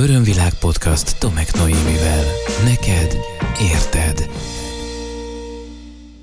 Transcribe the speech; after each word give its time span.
Örömvilág 0.00 0.54
podcast 0.54 1.18
Tomek 1.18 1.54
Noémivel. 1.54 2.24
Neked 2.64 3.16
érted. 3.72 4.30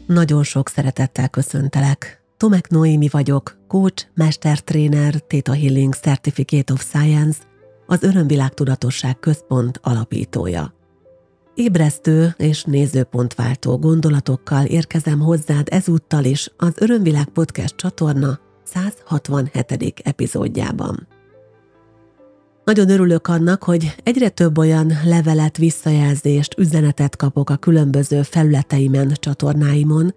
Nagyon 0.06 0.44
sok 0.44 0.70
szeretettel 0.70 1.30
köszöntelek. 1.30 2.22
Tomek 2.38 2.70
Noémi 2.70 3.08
vagyok, 3.12 3.58
coach, 3.68 4.06
mestertréner, 4.14 5.14
Theta 5.14 5.54
Healing 5.54 5.94
Certificate 5.94 6.74
of 6.74 6.82
Science, 6.82 7.40
az 7.86 8.04
Örömvilág 8.04 8.54
Tudatosság 8.54 9.20
Központ 9.20 9.80
alapítója. 9.84 10.74
Ébresztő 11.54 12.34
és 12.38 12.64
nézőpontváltó 12.64 13.78
gondolatokkal 13.78 14.66
érkezem 14.66 15.20
hozzád 15.20 15.68
ezúttal 15.72 16.24
is 16.24 16.52
az 16.58 16.74
Örömvilág 16.76 17.28
Podcast 17.28 17.76
csatorna 17.76 18.40
167. 18.64 20.02
epizódjában. 20.04 21.08
Nagyon 22.68 22.90
örülök 22.90 23.28
annak, 23.28 23.64
hogy 23.64 23.96
egyre 24.04 24.30
több 24.30 24.58
olyan 24.58 24.92
levelet, 25.06 25.58
visszajelzést, 25.58 26.58
üzenetet 26.58 27.16
kapok 27.16 27.50
a 27.50 27.56
különböző 27.56 28.22
felületeimen, 28.22 29.12
csatornáimon, 29.14 30.16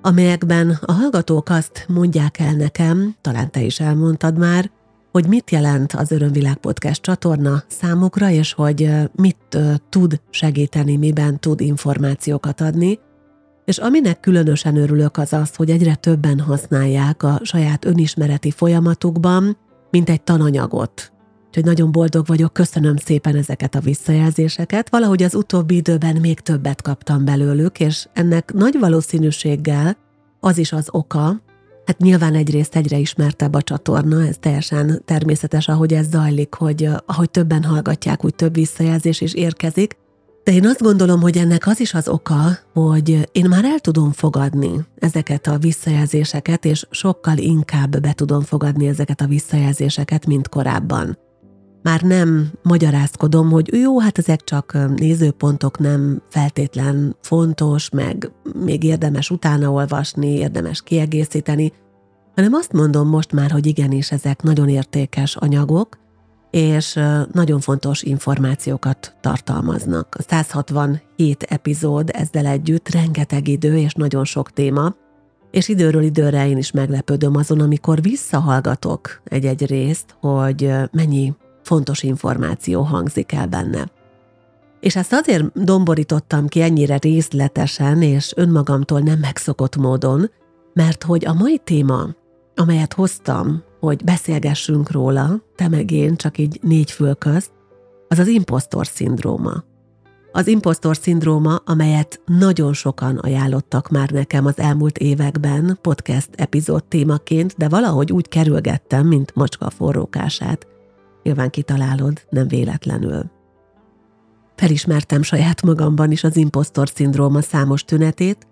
amelyekben 0.00 0.78
a 0.80 0.92
hallgatók 0.92 1.48
azt 1.48 1.84
mondják 1.88 2.38
el 2.38 2.52
nekem, 2.52 3.14
talán 3.20 3.50
te 3.50 3.60
is 3.60 3.80
elmondtad 3.80 4.38
már, 4.38 4.70
hogy 5.12 5.26
mit 5.26 5.50
jelent 5.50 5.92
az 5.92 6.10
Örömvilág 6.10 6.56
Podcast 6.56 7.02
csatorna 7.02 7.62
számukra, 7.66 8.30
és 8.30 8.52
hogy 8.52 8.90
mit 9.14 9.58
tud 9.88 10.20
segíteni, 10.30 10.96
miben 10.96 11.40
tud 11.40 11.60
információkat 11.60 12.60
adni. 12.60 12.98
És 13.64 13.78
aminek 13.78 14.20
különösen 14.20 14.76
örülök 14.76 15.16
az 15.16 15.32
az, 15.32 15.54
hogy 15.54 15.70
egyre 15.70 15.94
többen 15.94 16.40
használják 16.40 17.22
a 17.22 17.40
saját 17.42 17.84
önismereti 17.84 18.50
folyamatukban, 18.50 19.56
mint 19.90 20.08
egy 20.10 20.22
tananyagot, 20.22 21.12
Úgyhogy 21.50 21.64
nagyon 21.64 21.92
boldog 21.92 22.26
vagyok, 22.26 22.52
köszönöm 22.52 22.96
szépen 22.96 23.36
ezeket 23.36 23.74
a 23.74 23.80
visszajelzéseket. 23.80 24.90
Valahogy 24.90 25.22
az 25.22 25.34
utóbbi 25.34 25.76
időben 25.76 26.16
még 26.16 26.40
többet 26.40 26.82
kaptam 26.82 27.24
belőlük, 27.24 27.80
és 27.80 28.06
ennek 28.12 28.52
nagy 28.52 28.78
valószínűséggel 28.78 29.96
az 30.40 30.58
is 30.58 30.72
az 30.72 30.88
oka, 30.90 31.42
Hát 31.86 31.98
nyilván 31.98 32.34
egyrészt 32.34 32.76
egyre 32.76 32.98
ismertebb 32.98 33.54
a 33.54 33.62
csatorna, 33.62 34.26
ez 34.26 34.36
teljesen 34.40 35.02
természetes, 35.04 35.68
ahogy 35.68 35.92
ez 35.92 36.08
zajlik, 36.10 36.54
hogy 36.54 36.88
ahogy 37.06 37.30
többen 37.30 37.64
hallgatják, 37.64 38.24
úgy 38.24 38.34
több 38.34 38.54
visszajelzés 38.54 39.20
is 39.20 39.34
érkezik. 39.34 39.96
De 40.44 40.52
én 40.52 40.66
azt 40.66 40.82
gondolom, 40.82 41.20
hogy 41.20 41.36
ennek 41.36 41.66
az 41.66 41.80
is 41.80 41.94
az 41.94 42.08
oka, 42.08 42.58
hogy 42.72 43.28
én 43.32 43.48
már 43.48 43.64
el 43.64 43.78
tudom 43.78 44.12
fogadni 44.12 44.70
ezeket 44.98 45.46
a 45.46 45.58
visszajelzéseket, 45.58 46.64
és 46.64 46.86
sokkal 46.90 47.38
inkább 47.38 48.00
be 48.00 48.12
tudom 48.12 48.42
fogadni 48.42 48.86
ezeket 48.86 49.20
a 49.20 49.26
visszajelzéseket, 49.26 50.26
mint 50.26 50.48
korábban 50.48 51.18
már 51.82 52.02
nem 52.02 52.50
magyarázkodom, 52.62 53.50
hogy 53.50 53.74
jó, 53.74 54.00
hát 54.00 54.18
ezek 54.18 54.44
csak 54.44 54.76
nézőpontok, 54.96 55.78
nem 55.78 56.22
feltétlen 56.28 57.16
fontos, 57.20 57.90
meg 57.90 58.30
még 58.64 58.84
érdemes 58.84 59.30
utána 59.30 59.70
olvasni, 59.70 60.28
érdemes 60.28 60.82
kiegészíteni, 60.82 61.72
hanem 62.34 62.52
azt 62.52 62.72
mondom 62.72 63.08
most 63.08 63.32
már, 63.32 63.50
hogy 63.50 63.66
igenis 63.66 64.10
ezek 64.10 64.42
nagyon 64.42 64.68
értékes 64.68 65.36
anyagok, 65.36 65.98
és 66.50 66.98
nagyon 67.32 67.60
fontos 67.60 68.02
információkat 68.02 69.16
tartalmaznak. 69.20 70.14
A 70.18 70.22
167 70.22 71.42
epizód 71.42 72.10
ezzel 72.12 72.46
együtt 72.46 72.88
rengeteg 72.88 73.48
idő 73.48 73.76
és 73.76 73.94
nagyon 73.94 74.24
sok 74.24 74.52
téma, 74.52 74.94
és 75.50 75.68
időről 75.68 76.02
időre 76.02 76.48
én 76.48 76.56
is 76.56 76.70
meglepődöm 76.70 77.36
azon, 77.36 77.60
amikor 77.60 78.02
visszahallgatok 78.02 79.22
egy-egy 79.24 79.66
részt, 79.66 80.16
hogy 80.20 80.72
mennyi 80.92 81.34
fontos 81.70 82.02
információ 82.02 82.82
hangzik 82.82 83.32
el 83.32 83.46
benne. 83.46 83.90
És 84.80 84.96
ezt 84.96 85.12
azért 85.12 85.62
domborítottam 85.64 86.46
ki 86.46 86.62
ennyire 86.62 86.96
részletesen 86.96 88.02
és 88.02 88.32
önmagamtól 88.36 89.00
nem 89.00 89.18
megszokott 89.18 89.76
módon, 89.76 90.30
mert 90.72 91.02
hogy 91.02 91.26
a 91.26 91.32
mai 91.32 91.58
téma, 91.64 92.06
amelyet 92.54 92.92
hoztam, 92.92 93.62
hogy 93.80 94.04
beszélgessünk 94.04 94.90
róla, 94.90 95.42
te 95.56 95.68
meg 95.68 95.90
én, 95.90 96.16
csak 96.16 96.38
így 96.38 96.58
négy 96.62 96.90
fül 96.90 97.14
közt, 97.14 97.50
az 98.08 98.18
az 98.18 98.26
impostor 98.26 98.86
szindróma. 98.86 99.64
Az 100.32 100.46
impostor 100.46 100.96
szindróma, 100.96 101.56
amelyet 101.64 102.20
nagyon 102.26 102.72
sokan 102.72 103.16
ajánlottak 103.16 103.88
már 103.88 104.10
nekem 104.10 104.46
az 104.46 104.58
elmúlt 104.58 104.98
években 104.98 105.78
podcast 105.82 106.28
epizód 106.34 106.84
témaként, 106.84 107.54
de 107.56 107.68
valahogy 107.68 108.12
úgy 108.12 108.28
kerülgettem, 108.28 109.06
mint 109.06 109.34
macska 109.34 109.70
forrókását. 109.70 110.69
Nyilván 111.22 111.50
kitalálod, 111.50 112.26
nem 112.30 112.48
véletlenül. 112.48 113.30
Felismertem 114.56 115.22
saját 115.22 115.62
magamban 115.62 116.10
is 116.10 116.24
az 116.24 116.36
impostor 116.36 116.88
szindróma 116.88 117.40
számos 117.40 117.84
tünetét, 117.84 118.48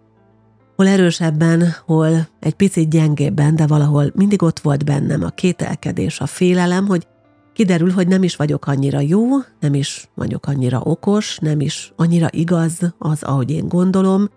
hol 0.77 0.89
erősebben, 0.89 1.75
hol 1.87 2.29
egy 2.41 2.55
picit 2.55 2.91
gyengébben, 2.91 3.57
de 3.57 3.67
valahol 3.67 4.13
mindig 4.15 4.43
ott 4.43 4.59
volt 4.59 4.85
bennem 4.85 5.23
a 5.23 5.29
kételkedés, 5.29 6.21
a 6.21 6.27
félelem, 6.27 6.87
hogy 6.87 7.07
kiderül, 7.53 7.91
hogy 7.91 8.09
nem 8.09 8.23
is 8.23 8.37
vagyok 8.37 8.67
annyira 8.67 9.01
jó, 9.01 9.25
nem 9.61 9.75
is 9.75 10.09
vagyok 10.15 10.47
annyira 10.47 10.81
okos, 10.81 11.39
nem 11.39 11.61
is 11.61 11.93
annyira 11.97 12.29
igaz 12.31 12.95
az, 12.99 13.23
ahogy 13.23 13.51
én 13.51 13.69
gondolom, 13.69 14.29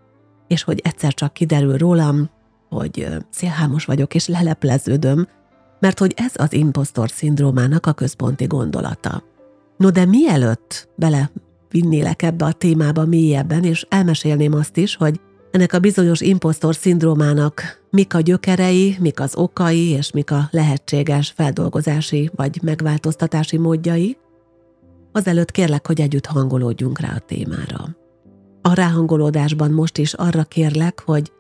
és 0.48 0.64
hogy 0.64 0.82
egyszer 0.84 1.14
csak 1.14 1.34
kiderül 1.34 1.78
rólam, 1.78 2.30
hogy 2.70 3.08
szélhámos 3.30 3.86
vagyok, 3.86 4.16
és 4.16 4.28
lelepleződöm, 4.28 5.28
mert 5.82 6.00
hogy 6.00 6.14
ez 6.16 6.32
az 6.36 6.54
impostor 6.54 7.10
szindrómának 7.10 7.86
a 7.86 7.94
központi 7.94 8.46
gondolata. 8.46 9.24
No 9.78 9.90
de 9.90 10.06
mielőtt 10.06 10.90
bele 10.96 11.32
vinnélek 11.70 12.22
ebbe 12.22 12.46
a 12.46 12.52
témába 12.52 13.06
mélyebben, 13.06 13.64
és 13.64 13.86
elmesélném 13.90 14.54
azt 14.54 14.78
is, 14.78 14.96
hogy 14.96 15.20
ennek 15.52 15.74
a 15.74 15.80
bizonyos 15.80 16.22
impostor 16.22 16.76
szindrómának 16.76 17.82
mik 17.90 18.14
a 18.14 18.20
gyökerei, 18.20 18.96
mik 19.00 19.20
az 19.20 19.36
okai, 19.36 19.90
és 19.90 20.12
mik 20.12 20.32
a 20.32 20.48
lehetséges 20.52 21.34
feldolgozási 21.36 22.32
vagy 22.36 22.60
megváltoztatási 22.64 23.58
módjai, 23.58 24.18
azelőtt 25.12 25.52
kérlek, 25.52 25.88
hogy 25.88 26.02
együtt 26.02 26.26
hangolódjunk 26.26 27.00
rá 27.00 27.14
a 27.16 27.20
témára. 27.20 27.96
A 28.62 28.74
ráhangolódásban 28.74 29.72
most 29.72 29.98
is 29.98 30.14
arra 30.14 30.44
kérlek, 30.44 31.02
hogy 31.06 31.32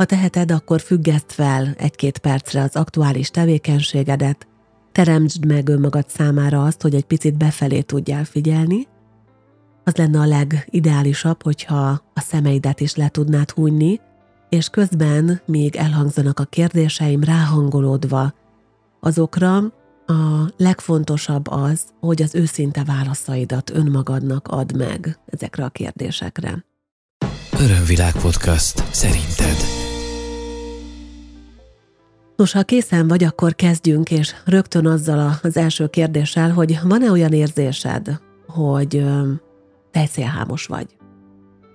ha 0.00 0.06
teheted, 0.06 0.50
akkor 0.50 0.80
függeszt 0.80 1.32
fel 1.32 1.74
egy-két 1.78 2.18
percre 2.18 2.62
az 2.62 2.76
aktuális 2.76 3.30
tevékenységedet, 3.30 4.46
teremtsd 4.92 5.46
meg 5.46 5.68
önmagad 5.68 6.08
számára 6.08 6.64
azt, 6.64 6.82
hogy 6.82 6.94
egy 6.94 7.04
picit 7.04 7.36
befelé 7.36 7.80
tudjál 7.80 8.24
figyelni, 8.24 8.86
az 9.84 9.94
lenne 9.96 10.18
a 10.18 10.26
legideálisabb, 10.26 11.42
hogyha 11.42 11.88
a 12.14 12.20
szemeidet 12.20 12.80
is 12.80 12.94
le 12.94 13.08
tudnád 13.08 13.50
hújni, 13.50 14.00
és 14.48 14.68
közben 14.68 15.40
még 15.46 15.76
elhangzanak 15.76 16.40
a 16.40 16.44
kérdéseim 16.44 17.24
ráhangolódva 17.24 18.34
azokra, 19.00 19.56
a 20.06 20.52
legfontosabb 20.56 21.48
az, 21.48 21.82
hogy 22.00 22.22
az 22.22 22.34
őszinte 22.34 22.84
válaszaidat 22.84 23.70
önmagadnak 23.70 24.48
add 24.48 24.76
meg 24.76 25.18
ezekre 25.26 25.64
a 25.64 25.68
kérdésekre. 25.68 26.64
Örömvilág 27.58 28.12
podcast 28.12 28.84
szerinted. 28.90 29.89
Nos, 32.40 32.52
ha 32.52 32.62
készen 32.62 33.08
vagy, 33.08 33.24
akkor 33.24 33.54
kezdjünk, 33.54 34.10
és 34.10 34.34
rögtön 34.44 34.86
azzal 34.86 35.38
az 35.42 35.56
első 35.56 35.86
kérdéssel, 35.86 36.50
hogy 36.50 36.78
van-e 36.82 37.10
olyan 37.10 37.32
érzésed, 37.32 38.20
hogy 38.46 39.04
tejszélhámos 39.90 40.66
vagy? 40.66 40.96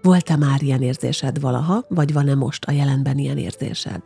Volt-e 0.01 0.35
már 0.35 0.61
ilyen 0.61 0.81
érzésed 0.81 1.39
valaha, 1.39 1.85
vagy 1.89 2.13
van-e 2.13 2.35
most 2.35 2.65
a 2.65 2.71
jelenben 2.71 3.17
ilyen 3.17 3.37
érzésed? 3.37 4.01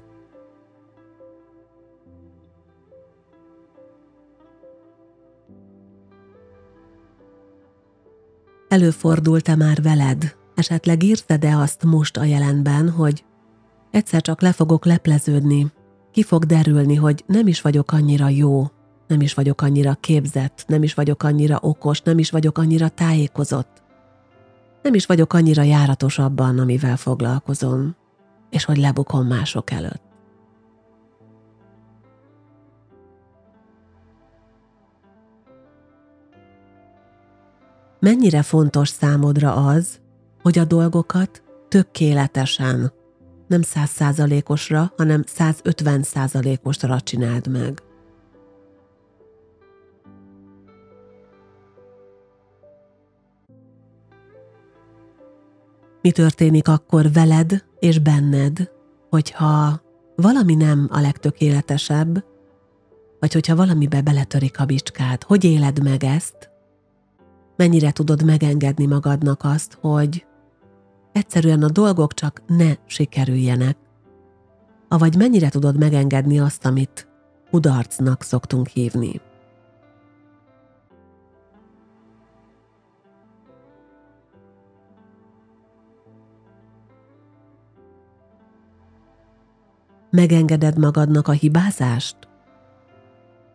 Előfordult-e 8.67 9.55
már 9.55 9.81
veled? 9.81 10.35
Esetleg 10.55 11.03
írtad-e 11.03 11.57
azt 11.57 11.83
most 11.83 12.17
a 12.17 12.23
jelenben, 12.23 12.89
hogy 12.89 13.25
egyszer 13.91 14.21
csak 14.21 14.41
le 14.41 14.51
fogok 14.51 14.85
lepleződni, 14.85 15.71
ki 16.11 16.23
fog 16.23 16.45
derülni, 16.45 16.95
hogy 16.95 17.23
nem 17.27 17.47
is 17.47 17.61
vagyok 17.61 17.91
annyira 17.91 18.29
jó, 18.29 18.67
nem 19.07 19.21
is 19.21 19.33
vagyok 19.33 19.61
annyira 19.61 19.93
képzett, 19.93 20.63
nem 20.67 20.83
is 20.83 20.93
vagyok 20.93 21.23
annyira 21.23 21.57
okos, 21.61 22.01
nem 22.01 22.17
is 22.17 22.29
vagyok 22.29 22.57
annyira 22.57 22.89
tájékozott. 22.89 23.81
Nem 24.81 24.93
is 24.93 25.05
vagyok 25.05 25.33
annyira 25.33 25.63
járatos 25.63 26.19
abban, 26.19 26.59
amivel 26.59 26.97
foglalkozom, 26.97 27.95
és 28.49 28.65
hogy 28.65 28.77
lebukom 28.77 29.27
mások 29.27 29.71
előtt. 29.71 30.07
Mennyire 37.99 38.41
fontos 38.41 38.89
számodra 38.89 39.53
az, 39.53 39.99
hogy 40.41 40.59
a 40.59 40.65
dolgokat 40.65 41.43
tökéletesen 41.67 42.91
nem 43.49 43.61
100%-osra, 43.63 44.93
hanem 44.97 45.23
150%-osra 45.27 47.01
csináld 47.01 47.47
meg. 47.47 47.81
Mi 56.01 56.11
történik 56.11 56.67
akkor 56.67 57.11
veled 57.11 57.65
és 57.79 57.99
benned, 57.99 58.71
hogyha 59.09 59.81
valami 60.15 60.55
nem 60.55 60.87
a 60.91 60.99
legtökéletesebb, 60.99 62.23
vagy 63.19 63.33
hogyha 63.33 63.55
valamibe 63.55 64.01
beletörik 64.01 64.59
a 64.59 64.65
bicskád, 64.65 65.23
hogy 65.23 65.43
éled 65.43 65.83
meg 65.83 66.03
ezt, 66.03 66.49
mennyire 67.55 67.91
tudod 67.91 68.23
megengedni 68.23 68.85
magadnak 68.85 69.43
azt, 69.43 69.77
hogy 69.81 70.25
egyszerűen 71.19 71.63
a 71.63 71.69
dolgok 71.69 72.13
csak 72.13 72.41
ne 72.47 72.73
sikerüljenek? 72.85 73.77
Avagy 74.87 75.15
mennyire 75.15 75.49
tudod 75.49 75.77
megengedni 75.77 76.39
azt, 76.39 76.65
amit 76.65 77.07
kudarcnak 77.49 78.23
szoktunk 78.23 78.67
hívni? 78.67 79.21
Megengeded 90.11 90.77
magadnak 90.77 91.27
a 91.27 91.31
hibázást? 91.31 92.17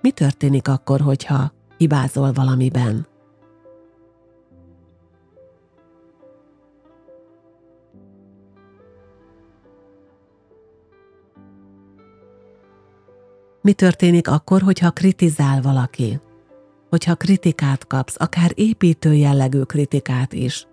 Mi 0.01 0.11
történik 0.11 0.69
akkor, 0.69 1.01
hogyha 1.01 1.53
hibázol 1.79 2.33
valamiben? 2.33 3.07
Mi 13.65 13.73
történik 13.73 14.29
akkor, 14.29 14.63
hogyha 14.63 14.91
kritizál 14.91 15.63
valaki? 15.63 16.21
Hogyha 16.91 17.15
kritikát 17.15 17.87
kapsz, 17.87 18.15
akár 18.19 18.53
építő 18.55 19.15
jellegű 19.15 19.63
kritikát 19.63 20.33
is? 20.33 20.67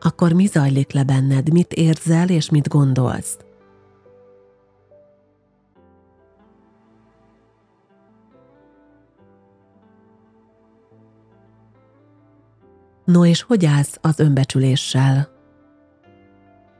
Akkor 0.00 0.32
mi 0.32 0.46
zajlik 0.46 0.92
le 0.92 1.04
benned, 1.04 1.52
mit 1.52 1.72
érzel 1.72 2.28
és 2.28 2.50
mit 2.50 2.68
gondolsz? 2.68 3.36
No 13.04 13.24
és 13.24 13.42
hogy 13.42 13.66
állsz 13.66 13.98
az 14.00 14.18
önbecsüléssel? 14.18 15.28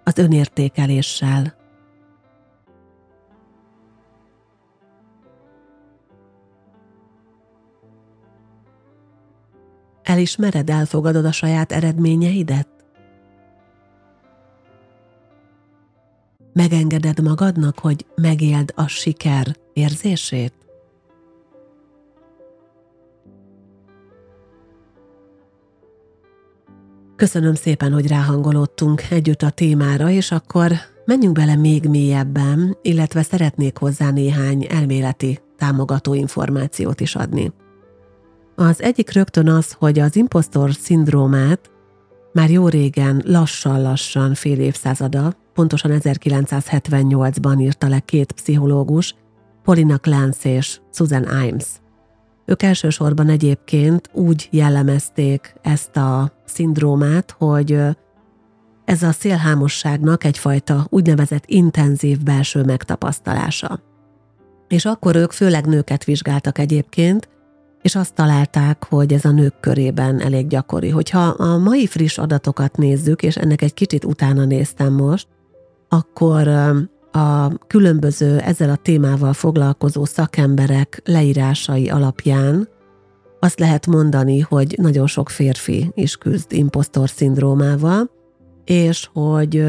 Az 0.04 0.18
önértékeléssel? 0.18 1.59
Elismered, 10.20 10.70
elfogadod 10.70 11.24
a 11.24 11.32
saját 11.32 11.72
eredményeidet? 11.72 12.68
Megengeded 16.52 17.22
magadnak, 17.22 17.78
hogy 17.78 18.06
megéld 18.14 18.72
a 18.74 18.86
siker 18.86 19.56
érzését? 19.72 20.52
Köszönöm 27.16 27.54
szépen, 27.54 27.92
hogy 27.92 28.06
ráhangolódtunk 28.06 29.02
együtt 29.10 29.42
a 29.42 29.50
témára, 29.50 30.10
és 30.10 30.32
akkor 30.32 30.72
menjünk 31.04 31.34
bele 31.34 31.56
még 31.56 31.84
mélyebben, 31.88 32.76
illetve 32.82 33.22
szeretnék 33.22 33.76
hozzá 33.76 34.10
néhány 34.10 34.66
elméleti 34.70 35.40
támogató 35.56 36.14
információt 36.14 37.00
is 37.00 37.14
adni. 37.14 37.52
Az 38.60 38.82
egyik 38.82 39.12
rögtön 39.12 39.48
az, 39.48 39.72
hogy 39.72 39.98
az 39.98 40.16
impostor 40.16 40.72
szindrómát 40.72 41.70
már 42.32 42.50
jó 42.50 42.68
régen, 42.68 43.22
lassan-lassan 43.26 44.34
fél 44.34 44.58
évszázada, 44.60 45.34
pontosan 45.54 45.90
1978-ban 45.94 47.60
írta 47.60 47.88
le 47.88 48.00
két 48.00 48.32
pszichológus, 48.32 49.14
Paulina 49.62 49.98
Clance 49.98 50.48
és 50.48 50.80
Susan 50.92 51.22
Imes. 51.46 51.66
Ők 52.46 52.62
elsősorban 52.62 53.28
egyébként 53.28 54.10
úgy 54.12 54.48
jellemezték 54.50 55.54
ezt 55.62 55.96
a 55.96 56.32
szindrómát, 56.44 57.34
hogy 57.38 57.78
ez 58.84 59.02
a 59.02 59.12
szélhámosságnak 59.12 60.24
egyfajta 60.24 60.86
úgynevezett 60.88 61.44
intenzív 61.46 62.22
belső 62.22 62.64
megtapasztalása. 62.64 63.80
És 64.68 64.84
akkor 64.84 65.16
ők 65.16 65.32
főleg 65.32 65.66
nőket 65.66 66.04
vizsgáltak 66.04 66.58
egyébként, 66.58 67.28
és 67.82 67.94
azt 67.94 68.14
találták, 68.14 68.84
hogy 68.84 69.12
ez 69.12 69.24
a 69.24 69.30
nők 69.30 69.60
körében 69.60 70.20
elég 70.20 70.46
gyakori. 70.46 70.88
Hogyha 70.88 71.20
a 71.20 71.58
mai 71.58 71.86
friss 71.86 72.18
adatokat 72.18 72.76
nézzük, 72.76 73.22
és 73.22 73.36
ennek 73.36 73.62
egy 73.62 73.74
kicsit 73.74 74.04
utána 74.04 74.44
néztem 74.44 74.92
most, 74.92 75.28
akkor 75.88 76.48
a 77.12 77.58
különböző 77.66 78.38
ezzel 78.38 78.70
a 78.70 78.76
témával 78.76 79.32
foglalkozó 79.32 80.04
szakemberek 80.04 81.00
leírásai 81.04 81.88
alapján 81.88 82.68
azt 83.40 83.58
lehet 83.58 83.86
mondani, 83.86 84.40
hogy 84.40 84.74
nagyon 84.78 85.06
sok 85.06 85.28
férfi 85.28 85.90
is 85.94 86.16
küzd 86.16 86.52
impostor 86.52 87.08
szindrómával, 87.08 88.10
és 88.64 89.08
hogy 89.12 89.64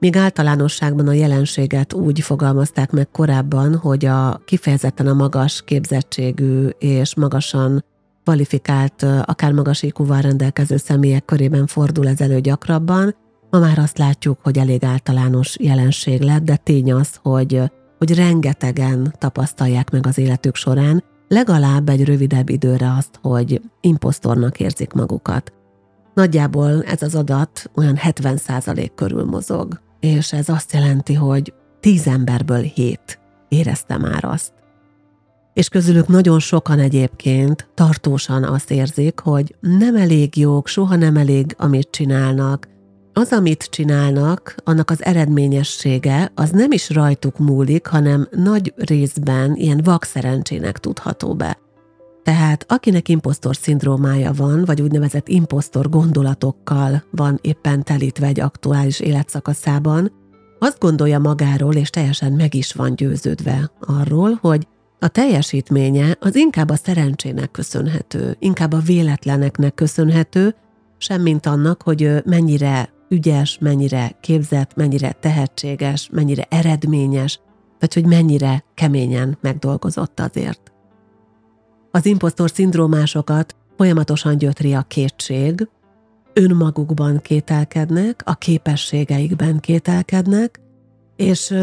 még 0.00 0.16
általánosságban 0.16 1.08
a 1.08 1.12
jelenséget 1.12 1.92
úgy 1.92 2.20
fogalmazták 2.20 2.90
meg 2.90 3.08
korábban, 3.10 3.76
hogy 3.76 4.04
a 4.04 4.40
kifejezetten 4.44 5.06
a 5.06 5.14
magas 5.14 5.62
képzettségű 5.62 6.68
és 6.78 7.14
magasan 7.14 7.84
kvalifikált, 8.22 9.02
akár 9.02 9.52
magas 9.52 9.82
IQ-val 9.82 10.20
rendelkező 10.20 10.76
személyek 10.76 11.24
körében 11.24 11.66
fordul 11.66 12.08
ez 12.08 12.20
elő 12.20 12.40
gyakrabban, 12.40 13.14
Ma 13.50 13.58
már 13.58 13.78
azt 13.78 13.98
látjuk, 13.98 14.38
hogy 14.42 14.58
elég 14.58 14.84
általános 14.84 15.56
jelenség 15.58 16.20
lett, 16.20 16.42
de 16.42 16.56
tény 16.56 16.92
az, 16.92 17.18
hogy, 17.22 17.62
hogy 17.98 18.14
rengetegen 18.14 19.14
tapasztalják 19.18 19.90
meg 19.90 20.06
az 20.06 20.18
életük 20.18 20.54
során, 20.54 21.04
legalább 21.28 21.88
egy 21.88 22.04
rövidebb 22.04 22.48
időre 22.48 22.94
azt, 22.98 23.18
hogy 23.22 23.60
impostornak 23.80 24.60
érzik 24.60 24.92
magukat. 24.92 25.52
Nagyjából 26.14 26.82
ez 26.82 27.02
az 27.02 27.14
adat 27.14 27.70
olyan 27.74 27.96
70% 28.02 28.90
körül 28.94 29.24
mozog, 29.24 29.80
és 30.00 30.32
ez 30.32 30.48
azt 30.48 30.72
jelenti, 30.72 31.14
hogy 31.14 31.52
10 31.80 32.06
emberből 32.06 32.62
7 32.62 33.18
érezte 33.48 33.96
már 33.96 34.24
azt. 34.24 34.52
És 35.52 35.68
közülük 35.68 36.08
nagyon 36.08 36.38
sokan 36.38 36.78
egyébként 36.78 37.68
tartósan 37.74 38.44
azt 38.44 38.70
érzik, 38.70 39.20
hogy 39.20 39.54
nem 39.60 39.96
elég 39.96 40.36
jók, 40.36 40.66
soha 40.66 40.96
nem 40.96 41.16
elég, 41.16 41.54
amit 41.58 41.88
csinálnak, 41.90 42.68
az, 43.12 43.32
amit 43.32 43.64
csinálnak, 43.70 44.54
annak 44.64 44.90
az 44.90 45.04
eredményessége, 45.04 46.32
az 46.34 46.50
nem 46.50 46.72
is 46.72 46.90
rajtuk 46.90 47.38
múlik, 47.38 47.86
hanem 47.86 48.28
nagy 48.30 48.74
részben 48.76 49.54
ilyen 49.54 49.80
vakszerencsének 49.84 50.78
tudható 50.78 51.34
be. 51.34 51.58
Tehát 52.22 52.64
akinek 52.68 53.08
impostor 53.08 53.56
szindrómája 53.56 54.32
van, 54.32 54.64
vagy 54.64 54.80
úgynevezett 54.80 55.28
impostor 55.28 55.88
gondolatokkal 55.88 57.04
van 57.10 57.38
éppen 57.42 57.84
telítve 57.84 58.26
egy 58.26 58.40
aktuális 58.40 59.00
életszakaszában, 59.00 60.12
azt 60.58 60.78
gondolja 60.78 61.18
magáról, 61.18 61.74
és 61.74 61.90
teljesen 61.90 62.32
meg 62.32 62.54
is 62.54 62.72
van 62.72 62.94
győződve 62.94 63.70
arról, 63.80 64.38
hogy 64.40 64.66
a 64.98 65.08
teljesítménye 65.08 66.16
az 66.20 66.34
inkább 66.34 66.70
a 66.70 66.76
szerencsének 66.76 67.50
köszönhető, 67.50 68.36
inkább 68.38 68.72
a 68.72 68.78
véletleneknek 68.78 69.74
köszönhető, 69.74 70.54
semmint 70.98 71.46
annak, 71.46 71.82
hogy 71.82 72.22
mennyire 72.24 72.92
ügyes, 73.08 73.58
mennyire 73.60 74.16
képzett, 74.20 74.74
mennyire 74.74 75.12
tehetséges, 75.12 76.08
mennyire 76.12 76.46
eredményes, 76.50 77.40
vagy 77.78 77.94
hogy 77.94 78.06
mennyire 78.06 78.64
keményen 78.74 79.38
megdolgozott 79.40 80.20
azért. 80.20 80.69
Az 81.90 82.06
impostor 82.06 82.50
szindrómásokat 82.50 83.56
folyamatosan 83.76 84.38
gyötri 84.38 84.74
a 84.74 84.82
kétség, 84.82 85.68
önmagukban 86.32 87.20
kételkednek, 87.20 88.22
a 88.24 88.34
képességeikben 88.34 89.60
kételkednek, 89.60 90.60
és 91.16 91.54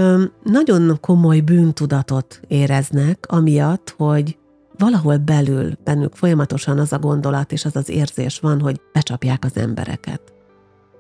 nagyon 0.44 0.98
komoly 1.02 1.40
bűntudatot 1.40 2.42
éreznek, 2.48 3.26
amiatt, 3.28 3.94
hogy 3.98 4.38
valahol 4.78 5.18
belül 5.18 5.72
bennük 5.84 6.16
folyamatosan 6.16 6.80
az 6.80 6.94
a 6.94 7.00
gondolat 7.00 7.52
és 7.52 7.66
az 7.66 7.76
az 7.76 7.90
érzés 7.90 8.40
van, 8.40 8.62
hogy 8.62 8.82
becsapják 8.94 9.46
az 9.46 9.58
embereket. 9.58 10.22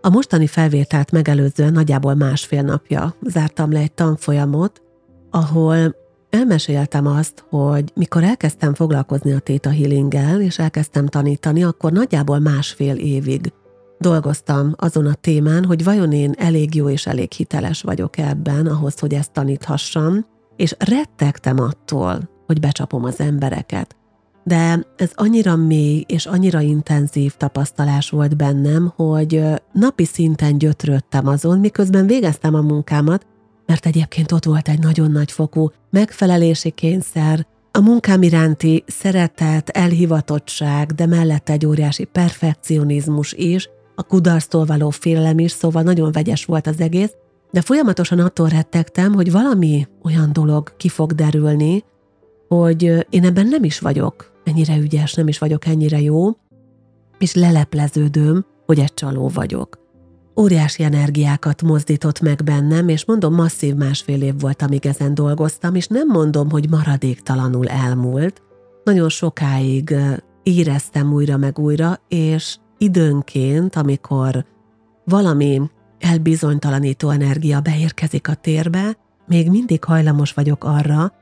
A 0.02 0.10
mostani 0.10 0.48
felvételt 0.48 1.12
megelőzően 1.12 1.74
nagyjából 1.74 2.16
másfél 2.16 2.62
napja 2.62 3.16
zártam 3.22 3.72
le 3.72 3.80
egy 3.80 3.92
tanfolyamot, 3.92 4.82
ahol 5.32 5.96
elmeséltem 6.30 7.06
azt, 7.08 7.46
hogy 7.50 7.92
mikor 7.96 8.24
elkezdtem 8.24 8.74
foglalkozni 8.74 9.32
a 9.32 9.40
Theta 9.40 9.70
Healinggel, 9.70 10.42
és 10.42 10.60
elkezdtem 10.60 11.08
tanítani, 11.08 11.64
akkor 11.64 11.92
nagyjából 11.92 12.40
másfél 12.40 12.96
évig 12.96 13.54
dolgoztam 14.00 14.74
azon 14.76 15.06
a 15.06 15.14
témán, 15.14 15.66
hogy 15.66 15.84
vajon 15.84 16.12
én 16.12 16.34
elég 16.38 16.76
jó 16.76 16.90
és 16.90 17.06
elég 17.08 17.32
hiteles 17.32 17.82
vagyok 17.82 18.18
ebben 18.18 18.66
ahhoz, 18.68 19.00
hogy 19.00 19.14
ezt 19.14 19.32
taníthassam, 19.32 20.26
és 20.56 20.76
rettegtem 20.80 21.60
attól, 21.60 22.30
hogy 22.46 22.60
becsapom 22.60 23.04
az 23.04 23.20
embereket. 23.20 23.96
de 24.44 24.86
ez 24.96 25.12
annyira 25.16 25.56
mély 25.56 26.04
és 26.08 26.26
annyira 26.26 26.60
intenzív 26.60 27.34
tapasztalás 27.34 28.10
volt 28.10 28.38
bennem, 28.38 28.94
hogy 28.96 29.44
napi 29.74 30.06
szinten 30.06 30.58
gyötrődtem 30.58 31.28
azon, 31.28 31.60
miközben 31.60 32.08
végeztem 32.08 32.54
a 32.54 32.62
munkámat, 32.62 33.26
mert 33.68 33.86
egyébként 33.86 34.32
ott 34.32 34.46
volt 34.46 34.70
egy 34.70 34.80
nagyon 34.80 35.12
nagy 35.12 35.32
fokú 35.32 35.72
megfelelési 35.90 36.70
kényszer, 36.72 37.46
a 37.72 37.82
munkám 37.82 38.22
iránti 38.22 38.84
szeretet, 38.88 39.70
elhivatottság, 39.70 40.92
de 40.92 41.06
mellette 41.06 41.54
egy 41.54 41.66
óriási 41.66 42.04
perfekcionizmus 42.04 43.34
is, 43.34 43.70
a 43.96 44.04
kudarctól 44.04 44.66
való 44.66 44.90
félelem 44.90 45.40
is, 45.40 45.52
szóval 45.52 45.84
nagyon 45.84 46.12
vegyes 46.12 46.46
volt 46.46 46.68
az 46.68 46.80
egész, 46.80 47.12
de 47.52 47.62
folyamatosan 47.62 48.20
attól 48.20 48.48
rettegtem, 48.48 49.14
hogy 49.14 49.32
valami 49.32 49.88
olyan 50.04 50.34
dolog 50.34 50.76
ki 50.78 50.90
fog 50.90 51.14
derülni, 51.14 51.84
hogy 52.48 53.08
én 53.10 53.24
ebben 53.24 53.48
nem 53.48 53.64
is 53.64 53.80
vagyok 53.80 54.32
ennyire 54.44 54.78
ügyes, 54.78 55.14
nem 55.14 55.28
is 55.28 55.38
vagyok 55.38 55.66
ennyire 55.66 56.02
jó, 56.02 56.32
és 57.18 57.34
lelepleződöm, 57.34 58.46
hogy 58.66 58.80
egy 58.80 58.94
csaló 58.94 59.28
vagyok. 59.28 59.80
Óriási 60.40 60.84
energiákat 60.84 61.62
mozdított 61.62 62.20
meg 62.20 62.44
bennem, 62.44 62.88
és 62.88 63.06
mondom, 63.06 63.34
masszív 63.34 63.76
másfél 63.76 64.22
év 64.22 64.40
volt, 64.40 64.62
amíg 64.62 64.86
ezen 64.86 65.14
dolgoztam, 65.14 65.76
és 65.76 65.88
nem 65.88 66.08
mondom, 66.08 66.50
hogy 66.50 66.70
maradéktalanul 66.70 67.68
elmúlt. 67.68 68.42
Nagyon 68.84 69.10
sokáig 69.10 69.96
éreztem 70.44 71.14
újra 71.14 71.38
meg 71.38 71.60
újra, 71.60 72.00
és 72.08 72.58
időnként, 72.78 73.76
amikor 73.76 74.46
valami 75.06 75.62
elbizonytalanító 76.00 77.10
energia 77.10 77.60
beérkezik 77.60 78.28
a 78.28 78.34
térbe, 78.34 78.98
még 79.28 79.50
mindig 79.50 79.84
hajlamos 79.84 80.34
vagyok 80.34 80.64
arra, 80.64 81.14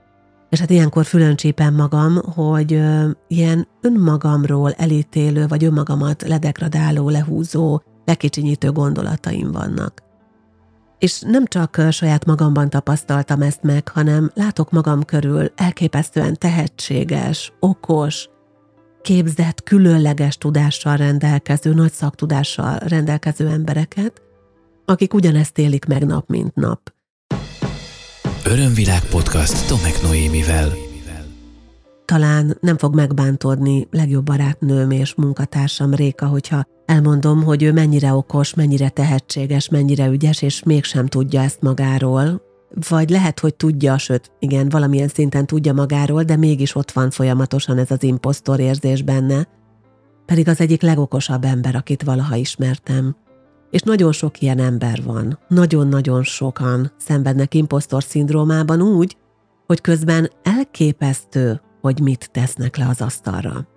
és 0.49 0.59
hát 0.59 0.69
ilyenkor 0.69 1.05
fülön 1.05 1.35
csípem 1.35 1.75
magam, 1.75 2.21
hogy 2.33 2.73
ö, 2.73 3.09
ilyen 3.27 3.67
önmagamról 3.81 4.71
elítélő, 4.71 5.47
vagy 5.47 5.63
önmagamat 5.63 6.21
ledegradáló, 6.27 7.09
lehúzó, 7.09 7.81
lekicsinyítő 8.05 8.71
gondolataim 8.71 9.51
vannak. 9.51 10.03
És 10.99 11.21
nem 11.21 11.45
csak 11.45 11.81
saját 11.89 12.25
magamban 12.25 12.69
tapasztaltam 12.69 13.41
ezt 13.41 13.63
meg, 13.63 13.87
hanem 13.87 14.31
látok 14.33 14.71
magam 14.71 15.03
körül 15.03 15.51
elképesztően 15.55 16.37
tehetséges, 16.37 17.53
okos, 17.59 18.29
képzett, 19.01 19.63
különleges 19.63 20.37
tudással 20.37 20.97
rendelkező, 20.97 21.73
nagy 21.73 21.91
szaktudással 21.91 22.77
rendelkező 22.77 23.47
embereket, 23.47 24.21
akik 24.85 25.13
ugyanezt 25.13 25.57
élik 25.57 25.85
meg 25.85 26.05
nap 26.05 26.29
mint 26.29 26.55
nap. 26.55 26.93
Örömvilág 28.45 29.05
podcast 29.09 29.67
Tomek 29.67 30.01
Noémivel. 30.01 30.71
Talán 32.05 32.57
nem 32.59 32.77
fog 32.77 32.95
megbántódni 32.95 33.87
legjobb 33.91 34.25
barátnőm 34.25 34.91
és 34.91 35.15
munkatársam 35.15 35.93
Réka, 35.93 36.25
hogyha 36.25 36.63
elmondom, 36.85 37.43
hogy 37.43 37.63
ő 37.63 37.71
mennyire 37.71 38.13
okos, 38.13 38.53
mennyire 38.53 38.89
tehetséges, 38.89 39.69
mennyire 39.69 40.07
ügyes, 40.07 40.41
és 40.41 40.63
mégsem 40.63 41.07
tudja 41.07 41.41
ezt 41.41 41.61
magáról, 41.61 42.41
vagy 42.89 43.09
lehet, 43.09 43.39
hogy 43.39 43.55
tudja, 43.55 43.97
sőt, 43.97 44.31
igen, 44.39 44.69
valamilyen 44.69 45.07
szinten 45.07 45.45
tudja 45.45 45.73
magáról, 45.73 46.23
de 46.23 46.35
mégis 46.35 46.75
ott 46.75 46.91
van 46.91 47.09
folyamatosan 47.09 47.77
ez 47.77 47.91
az 47.91 48.03
imposztor 48.03 48.59
érzés 48.59 49.01
benne, 49.01 49.47
pedig 50.25 50.47
az 50.47 50.59
egyik 50.59 50.81
legokosabb 50.81 51.43
ember, 51.43 51.75
akit 51.75 52.03
valaha 52.03 52.35
ismertem. 52.35 53.15
És 53.71 53.81
nagyon 53.81 54.11
sok 54.11 54.41
ilyen 54.41 54.59
ember 54.59 55.03
van. 55.03 55.39
Nagyon-nagyon 55.47 56.23
sokan 56.23 56.91
szenvednek 56.97 57.53
imposztor 57.53 58.03
szindrómában 58.03 58.81
úgy, 58.81 59.17
hogy 59.65 59.81
közben 59.81 60.29
elképesztő, 60.43 61.61
hogy 61.81 61.99
mit 61.99 62.29
tesznek 62.31 62.77
le 62.77 62.87
az 62.87 63.01
asztalra. 63.01 63.67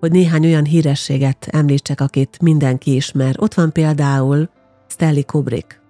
Hogy 0.00 0.10
néhány 0.10 0.44
olyan 0.44 0.64
hírességet 0.64 1.48
említsek, 1.50 2.00
akit 2.00 2.38
mindenki 2.42 2.94
ismer. 2.94 3.34
Ott 3.38 3.54
van 3.54 3.72
például 3.72 4.48
Stanley 4.88 5.24
Kubrick, 5.24 5.80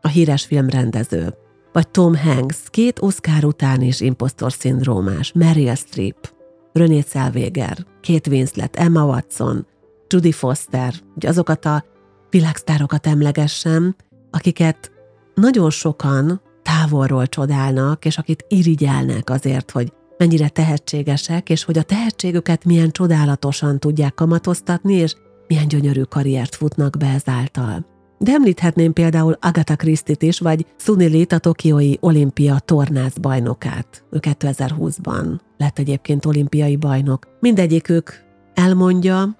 a 0.00 0.08
híres 0.08 0.44
filmrendező, 0.44 1.34
vagy 1.72 1.88
Tom 1.88 2.16
Hanks, 2.16 2.56
két 2.70 3.02
Oscar 3.02 3.44
után 3.44 3.82
is 3.82 4.00
imposztor 4.00 4.52
szindrómás, 4.52 5.32
Meryl 5.32 5.74
Streep, 5.74 6.32
René 6.72 7.04
Zellweger, 7.08 7.86
Kate 8.02 8.30
Winslet, 8.30 8.76
Emma 8.76 9.04
Watson, 9.04 9.66
Judy 10.08 10.32
Foster, 10.32 10.94
hogy 11.14 11.26
azokat 11.26 11.64
a 11.64 11.84
világsztárokat 12.30 13.06
emlegessem, 13.06 13.96
akiket 14.30 14.90
nagyon 15.34 15.70
sokan 15.70 16.40
távolról 16.62 17.26
csodálnak, 17.26 18.04
és 18.04 18.18
akit 18.18 18.44
irigyelnek 18.48 19.30
azért, 19.30 19.70
hogy 19.70 19.92
mennyire 20.18 20.48
tehetségesek, 20.48 21.50
és 21.50 21.64
hogy 21.64 21.78
a 21.78 21.82
tehetségüket 21.82 22.64
milyen 22.64 22.90
csodálatosan 22.90 23.78
tudják 23.78 24.14
kamatoztatni, 24.14 24.94
és 24.94 25.14
milyen 25.46 25.68
gyönyörű 25.68 26.02
karriert 26.02 26.54
futnak 26.54 26.96
be 26.98 27.06
ezáltal. 27.06 27.86
De 28.18 28.32
említhetném 28.32 28.92
például 28.92 29.36
Agatha 29.40 29.76
Christie-t 29.76 30.22
is, 30.22 30.38
vagy 30.38 30.66
Sunilit, 30.76 31.32
a 31.32 31.38
Tokiói 31.38 31.94
olimpia 32.00 32.58
tornász 32.58 33.16
bajnokát. 33.16 34.04
Ő 34.10 34.18
2020-ban 34.20 35.38
lett 35.56 35.78
egyébként 35.78 36.26
olimpiai 36.26 36.76
bajnok. 36.76 37.28
Mindegyikük 37.40 38.24
elmondja, 38.54 39.36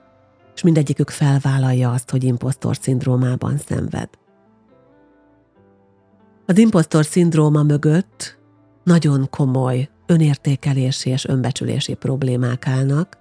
és 0.54 0.62
mindegyikük 0.62 1.11
felvállalja 1.11 1.90
azt, 1.92 2.11
hogy 2.11 2.25
impostor 2.25 2.76
szindrómában 2.80 3.59
szenved. 3.59 4.09
Az 6.47 6.59
impostor 6.59 7.04
szindróma 7.04 7.62
mögött 7.62 8.38
nagyon 8.85 9.26
komoly 9.30 9.88
önértékelési 10.06 11.10
és 11.10 11.25
önbecsülési 11.25 11.94
problémák 11.94 12.66
állnak, 12.66 13.18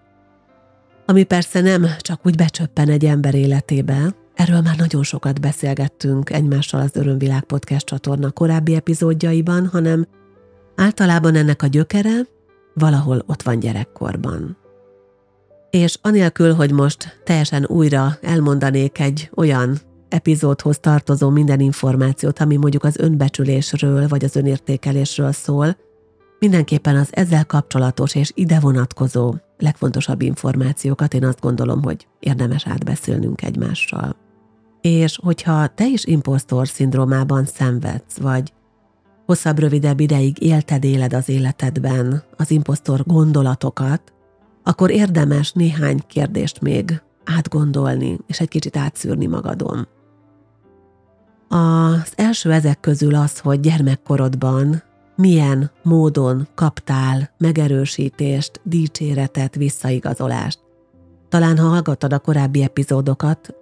ami 1.05 1.23
persze 1.23 1.61
nem 1.61 1.87
csak 1.99 2.25
úgy 2.25 2.35
becsöppen 2.35 2.89
egy 2.89 3.05
ember 3.05 3.35
életébe, 3.35 4.15
erről 4.33 4.61
már 4.61 4.77
nagyon 4.77 5.03
sokat 5.03 5.41
beszélgettünk 5.41 6.29
egymással 6.29 6.81
az 6.81 6.95
Örömvilág 6.95 7.43
Podcast 7.43 7.85
csatorna 7.85 8.31
korábbi 8.31 8.75
epizódjaiban, 8.75 9.67
hanem 9.67 10.07
általában 10.75 11.35
ennek 11.35 11.61
a 11.61 11.67
gyökere 11.67 12.27
valahol 12.73 13.23
ott 13.27 13.41
van 13.41 13.59
gyerekkorban. 13.59 14.57
És 15.69 15.97
anélkül, 16.01 16.53
hogy 16.53 16.71
most 16.71 17.21
teljesen 17.23 17.65
újra 17.67 18.17
elmondanék 18.21 18.99
egy 18.99 19.29
olyan 19.35 19.77
epizódhoz 20.09 20.79
tartozó 20.79 21.29
minden 21.29 21.59
információt, 21.59 22.39
ami 22.39 22.55
mondjuk 22.55 22.83
az 22.83 22.97
önbecsülésről 22.97 24.07
vagy 24.07 24.23
az 24.23 24.35
önértékelésről 24.35 25.31
szól, 25.31 25.77
mindenképpen 26.39 26.95
az 26.95 27.09
ezzel 27.11 27.45
kapcsolatos 27.45 28.15
és 28.15 28.31
ide 28.33 28.59
vonatkozó 28.59 29.35
legfontosabb 29.57 30.21
információkat 30.21 31.13
én 31.13 31.25
azt 31.25 31.41
gondolom, 31.41 31.83
hogy 31.83 32.07
érdemes 32.19 32.67
átbeszélnünk 32.67 33.41
egymással. 33.41 34.15
És 34.81 35.19
hogyha 35.23 35.67
te 35.67 35.87
is 35.87 36.05
impostor 36.05 36.67
szindrómában 36.67 37.45
szenvedsz, 37.45 38.17
vagy 38.17 38.53
hosszabb, 39.25 39.59
rövidebb 39.59 39.99
ideig 39.99 40.41
élted 40.41 40.83
éled 40.83 41.13
az 41.13 41.29
életedben 41.29 42.23
az 42.37 42.51
impostor 42.51 43.03
gondolatokat, 43.05 44.13
akkor 44.63 44.91
érdemes 44.91 45.51
néhány 45.51 45.99
kérdést 46.07 46.61
még 46.61 47.01
átgondolni, 47.25 48.17
és 48.27 48.39
egy 48.39 48.47
kicsit 48.47 48.77
átszűrni 48.77 49.25
magadon. 49.25 49.87
Az 51.47 52.13
első 52.15 52.51
ezek 52.51 52.79
közül 52.79 53.15
az, 53.15 53.39
hogy 53.39 53.59
gyermekkorodban 53.59 54.83
milyen 55.15 55.71
módon 55.83 56.47
kaptál 56.55 57.29
megerősítést, 57.37 58.61
dicséretet, 58.63 59.55
visszaigazolást. 59.55 60.59
Talán 61.29 61.57
ha 61.57 61.67
hallgattad 61.67 62.13
a 62.13 62.19
korábbi 62.19 62.63
epizódokat, 62.63 63.55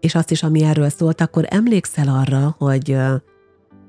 és 0.00 0.14
azt 0.14 0.30
is, 0.30 0.42
ami 0.42 0.62
erről 0.62 0.88
szólt, 0.88 1.20
akkor 1.20 1.44
emlékszel 1.48 2.08
arra, 2.08 2.54
hogy 2.58 2.96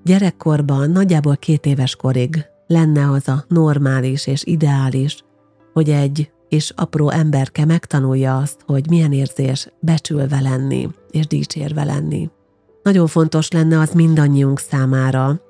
gyerekkorban, 0.03 0.89
nagyjából 0.89 1.37
két 1.37 1.65
éves 1.65 1.95
korig 1.95 2.45
lenne 2.67 3.11
az 3.11 3.27
a 3.27 3.45
normális 3.47 4.27
és 4.27 4.45
ideális, 4.45 5.23
hogy 5.73 5.89
egy 5.89 6.31
és 6.49 6.73
apró 6.75 7.09
emberke 7.09 7.65
megtanulja 7.65 8.37
azt, 8.37 8.61
hogy 8.65 8.89
milyen 8.89 9.11
érzés 9.11 9.69
becsülve 9.79 10.39
lenni 10.39 10.89
és 11.11 11.27
dicsérve 11.27 11.83
lenni. 11.83 12.29
Nagyon 12.83 13.07
fontos 13.07 13.51
lenne 13.51 13.79
az 13.79 13.91
mindannyiunk 13.91 14.59
számára, 14.59 15.41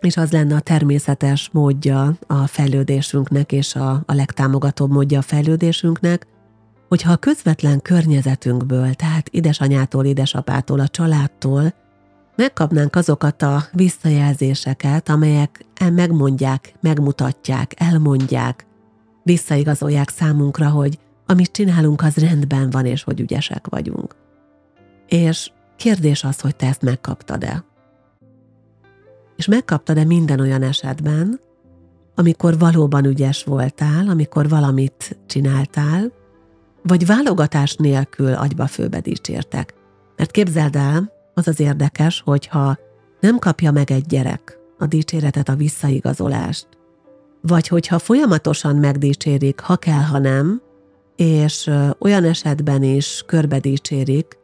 és 0.00 0.16
az 0.16 0.30
lenne 0.30 0.54
a 0.54 0.60
természetes 0.60 1.48
módja 1.52 2.16
a 2.26 2.46
fejlődésünknek 2.46 3.52
és 3.52 3.74
a, 3.74 3.90
a 4.06 4.12
legtámogatóbb 4.12 4.90
módja 4.90 5.18
a 5.18 5.22
fejlődésünknek, 5.22 6.26
hogyha 6.88 7.12
a 7.12 7.16
közvetlen 7.16 7.82
környezetünkből, 7.82 8.94
tehát 8.94 9.28
édesanyától, 9.28 10.04
édesapától, 10.04 10.80
a 10.80 10.88
családtól 10.88 11.72
megkapnánk 12.36 12.96
azokat 12.96 13.42
a 13.42 13.64
visszajelzéseket, 13.72 15.08
amelyek 15.08 15.64
megmondják, 15.92 16.74
megmutatják, 16.80 17.74
elmondják, 17.76 18.66
visszaigazolják 19.22 20.08
számunkra, 20.08 20.68
hogy 20.68 20.98
amit 21.26 21.52
csinálunk, 21.52 22.02
az 22.02 22.16
rendben 22.16 22.70
van, 22.70 22.86
és 22.86 23.02
hogy 23.02 23.20
ügyesek 23.20 23.66
vagyunk. 23.68 24.16
És 25.08 25.50
kérdés 25.76 26.24
az, 26.24 26.40
hogy 26.40 26.56
te 26.56 26.66
ezt 26.66 26.82
megkaptad-e. 26.82 27.64
És 29.40 29.46
megkaptad-e 29.46 30.04
minden 30.04 30.40
olyan 30.40 30.62
esetben, 30.62 31.40
amikor 32.14 32.58
valóban 32.58 33.04
ügyes 33.04 33.44
voltál, 33.44 34.08
amikor 34.08 34.48
valamit 34.48 35.18
csináltál, 35.26 36.12
vagy 36.82 37.06
válogatás 37.06 37.76
nélkül 37.76 38.32
agyba 38.32 38.66
főbe. 38.66 39.02
Mert 40.16 40.30
képzeld 40.30 40.76
el, 40.76 41.12
az 41.34 41.48
az 41.48 41.60
érdekes, 41.60 42.22
hogyha 42.24 42.78
nem 43.20 43.38
kapja 43.38 43.70
meg 43.70 43.90
egy 43.90 44.06
gyerek 44.06 44.58
a 44.78 44.86
dicséretet, 44.86 45.48
a 45.48 45.54
visszaigazolást, 45.54 46.66
vagy 47.40 47.68
hogyha 47.68 47.98
folyamatosan 47.98 48.76
megdicsérik, 48.76 49.60
ha 49.60 49.76
kell, 49.76 50.02
ha 50.02 50.18
nem, 50.18 50.62
és 51.16 51.70
olyan 51.98 52.24
esetben 52.24 52.82
is 52.82 53.22
körbe 53.26 53.58
dicsérik, 53.58 54.38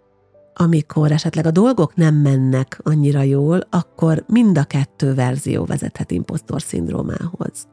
amikor 0.58 1.12
esetleg 1.12 1.46
a 1.46 1.50
dolgok 1.50 1.94
nem 1.94 2.14
mennek 2.14 2.80
annyira 2.82 3.22
jól, 3.22 3.60
akkor 3.70 4.24
mind 4.26 4.58
a 4.58 4.64
kettő 4.64 5.14
verzió 5.14 5.64
vezethet 5.64 6.10
impostor 6.10 6.62
szindrómához. 6.62 7.68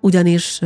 Ugyanis 0.00 0.60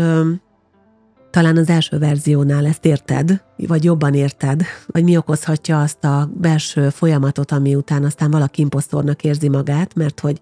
talán 1.30 1.56
az 1.56 1.68
első 1.68 1.98
verziónál 1.98 2.66
ezt 2.66 2.84
érted, 2.84 3.42
vagy 3.56 3.84
jobban 3.84 4.14
érted, 4.14 4.62
vagy 4.86 5.04
mi 5.04 5.16
okozhatja 5.16 5.80
azt 5.80 6.04
a 6.04 6.30
belső 6.34 6.88
folyamatot, 6.88 7.52
ami 7.52 7.74
után 7.74 8.04
aztán 8.04 8.30
valaki 8.30 8.60
imposztornak 8.60 9.24
érzi 9.24 9.48
magát, 9.48 9.94
mert 9.94 10.20
hogy 10.20 10.40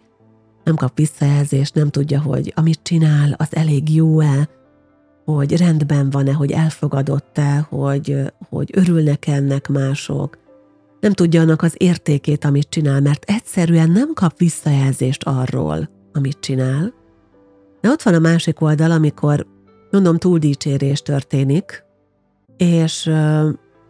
nem 0.64 0.74
kap 0.74 0.96
visszajelzést, 0.96 1.74
nem 1.74 1.88
tudja, 1.88 2.20
hogy 2.20 2.52
amit 2.56 2.80
csinál, 2.82 3.34
az 3.36 3.56
elég 3.56 3.94
jó-e, 3.94 4.48
hogy 5.24 5.56
rendben 5.56 6.10
van-e, 6.10 6.32
hogy 6.32 6.50
elfogadott-e, 6.50 7.66
hogy, 7.68 8.32
hogy 8.48 8.70
örülnek 8.72 9.26
ennek 9.26 9.68
mások. 9.68 10.38
Nem 11.00 11.12
tudja 11.12 11.40
annak 11.40 11.62
az 11.62 11.74
értékét, 11.76 12.44
amit 12.44 12.68
csinál, 12.68 13.00
mert 13.00 13.24
egyszerűen 13.30 13.90
nem 13.90 14.12
kap 14.14 14.38
visszajelzést 14.38 15.22
arról, 15.24 15.90
amit 16.12 16.40
csinál. 16.40 16.92
De 17.80 17.88
ott 17.88 18.02
van 18.02 18.14
a 18.14 18.18
másik 18.18 18.60
oldal, 18.60 18.90
amikor 18.90 19.46
mondom, 19.90 20.16
túldicsérés 20.16 21.02
történik, 21.02 21.84
és, 22.56 23.10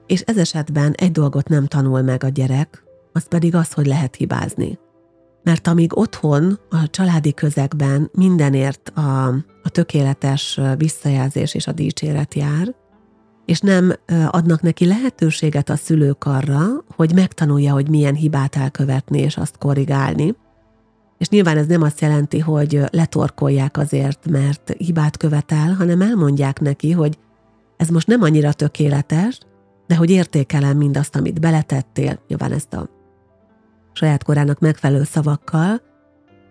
és 0.07 0.21
ez 0.21 0.37
esetben 0.37 0.93
egy 0.93 1.13
dolgot 1.13 1.49
nem 1.49 1.67
tanul 1.67 2.03
meg 2.03 2.25
a 2.25 2.29
gyerek, 2.29 2.85
az 3.13 3.29
pedig 3.29 3.55
az, 3.55 3.73
hogy 3.73 3.87
lehet 3.87 4.17
hibázni. 4.17 4.79
Mert 5.43 5.67
amíg 5.67 5.97
otthon, 5.97 6.59
a 6.71 6.91
családi 6.91 7.35
közegben 7.35 8.11
mindenért 8.13 8.89
a, 8.95 9.27
a 9.63 9.69
tökéletes 9.69 10.61
visszajelzés 10.77 11.55
és 11.55 11.67
a 11.67 11.73
dicséret 11.73 12.35
jár, 12.35 12.75
és 13.51 13.61
nem 13.61 13.93
adnak 14.27 14.63
neki 14.63 14.87
lehetőséget 14.87 15.71
a 15.71 15.77
szülők 15.77 16.25
arra, 16.25 16.61
hogy 16.97 17.15
megtanulja, 17.15 17.73
hogy 17.73 17.89
milyen 17.89 18.15
hibát 18.15 18.57
elkövetni 18.57 19.19
és 19.19 19.37
azt 19.37 19.59
korrigálni, 19.59 20.35
és 21.19 21.29
nyilván 21.29 21.57
ez 21.57 21.67
nem 21.67 21.83
azt 21.83 22.01
jelenti, 22.01 22.39
hogy 22.39 22.81
letorkolják 22.91 23.77
azért, 23.77 24.29
mert 24.29 24.75
hibát 24.79 25.17
követel, 25.17 25.75
hanem 25.75 26.01
elmondják 26.01 26.61
neki, 26.61 26.91
hogy 26.91 27.19
ez 27.77 27.89
most 27.89 28.07
nem 28.07 28.23
annyira 28.23 28.53
tökéletes, 28.53 29.39
de 29.87 29.97
hogy 29.97 30.11
értékelem 30.11 30.77
mindazt, 30.77 31.17
amit 31.17 31.41
beletettél, 31.41 32.21
nyilván 32.29 32.53
ezt 32.53 32.75
a 32.75 32.89
saját 33.93 34.25
korának 34.25 34.59
megfelelő 34.59 35.05
szavakkal, 35.05 35.81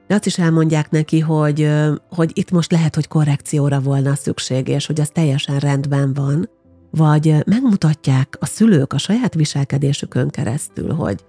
de 0.08 0.15
azt 0.15 0.25
is 0.25 0.38
elmondják 0.38 0.91
neki, 0.91 1.20
hogy, 1.20 1.72
hogy 2.10 2.32
itt 2.34 2.51
most 2.51 2.72
lehet, 2.72 2.96
hogy 2.96 3.08
korrekcióra 3.08 3.79
volna 3.79 4.15
szükség, 4.15 4.68
és 4.68 4.86
hogy 4.86 5.01
az 5.01 5.10
teljesen 5.10 5.60
rendben 5.60 6.13
van, 6.13 6.50
vagy 6.91 7.36
megmutatják 7.46 8.38
a 8.39 8.46
szülők 8.46 8.93
a 8.93 8.98
saját 8.98 9.34
viselkedésükön 9.34 10.29
keresztül, 10.29 10.93
hogy 10.93 11.25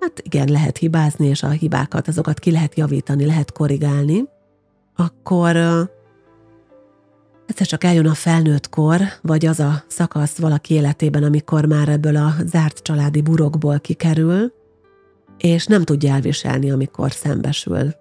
hát 0.00 0.20
igen, 0.22 0.48
lehet 0.48 0.76
hibázni, 0.76 1.26
és 1.26 1.42
a 1.42 1.48
hibákat, 1.48 2.08
azokat 2.08 2.38
ki 2.38 2.50
lehet 2.50 2.76
javítani, 2.76 3.26
lehet 3.26 3.52
korrigálni, 3.52 4.24
akkor 4.96 5.56
egyszer 7.46 7.66
csak 7.66 7.84
eljön 7.84 8.06
a 8.06 8.14
felnőtt 8.14 8.68
kor, 8.68 9.00
vagy 9.22 9.46
az 9.46 9.60
a 9.60 9.84
szakasz 9.86 10.38
valaki 10.38 10.74
életében, 10.74 11.22
amikor 11.22 11.64
már 11.64 11.88
ebből 11.88 12.16
a 12.16 12.34
zárt 12.44 12.82
családi 12.82 13.20
burokból 13.20 13.80
kikerül, 13.80 14.52
és 15.38 15.66
nem 15.66 15.84
tudja 15.84 16.12
elviselni, 16.12 16.70
amikor 16.70 17.12
szembesül. 17.12 17.94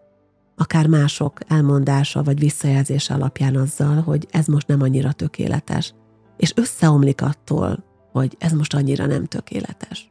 Akár 0.57 0.87
mások 0.87 1.39
elmondása 1.47 2.23
vagy 2.23 2.39
visszajelzése 2.39 3.13
alapján 3.13 3.55
azzal, 3.55 4.01
hogy 4.01 4.27
ez 4.31 4.45
most 4.45 4.67
nem 4.67 4.81
annyira 4.81 5.11
tökéletes, 5.11 5.93
és 6.37 6.53
összeomlik 6.55 7.21
attól, 7.21 7.83
hogy 8.11 8.35
ez 8.39 8.51
most 8.51 8.73
annyira 8.73 9.05
nem 9.05 9.25
tökéletes. 9.25 10.09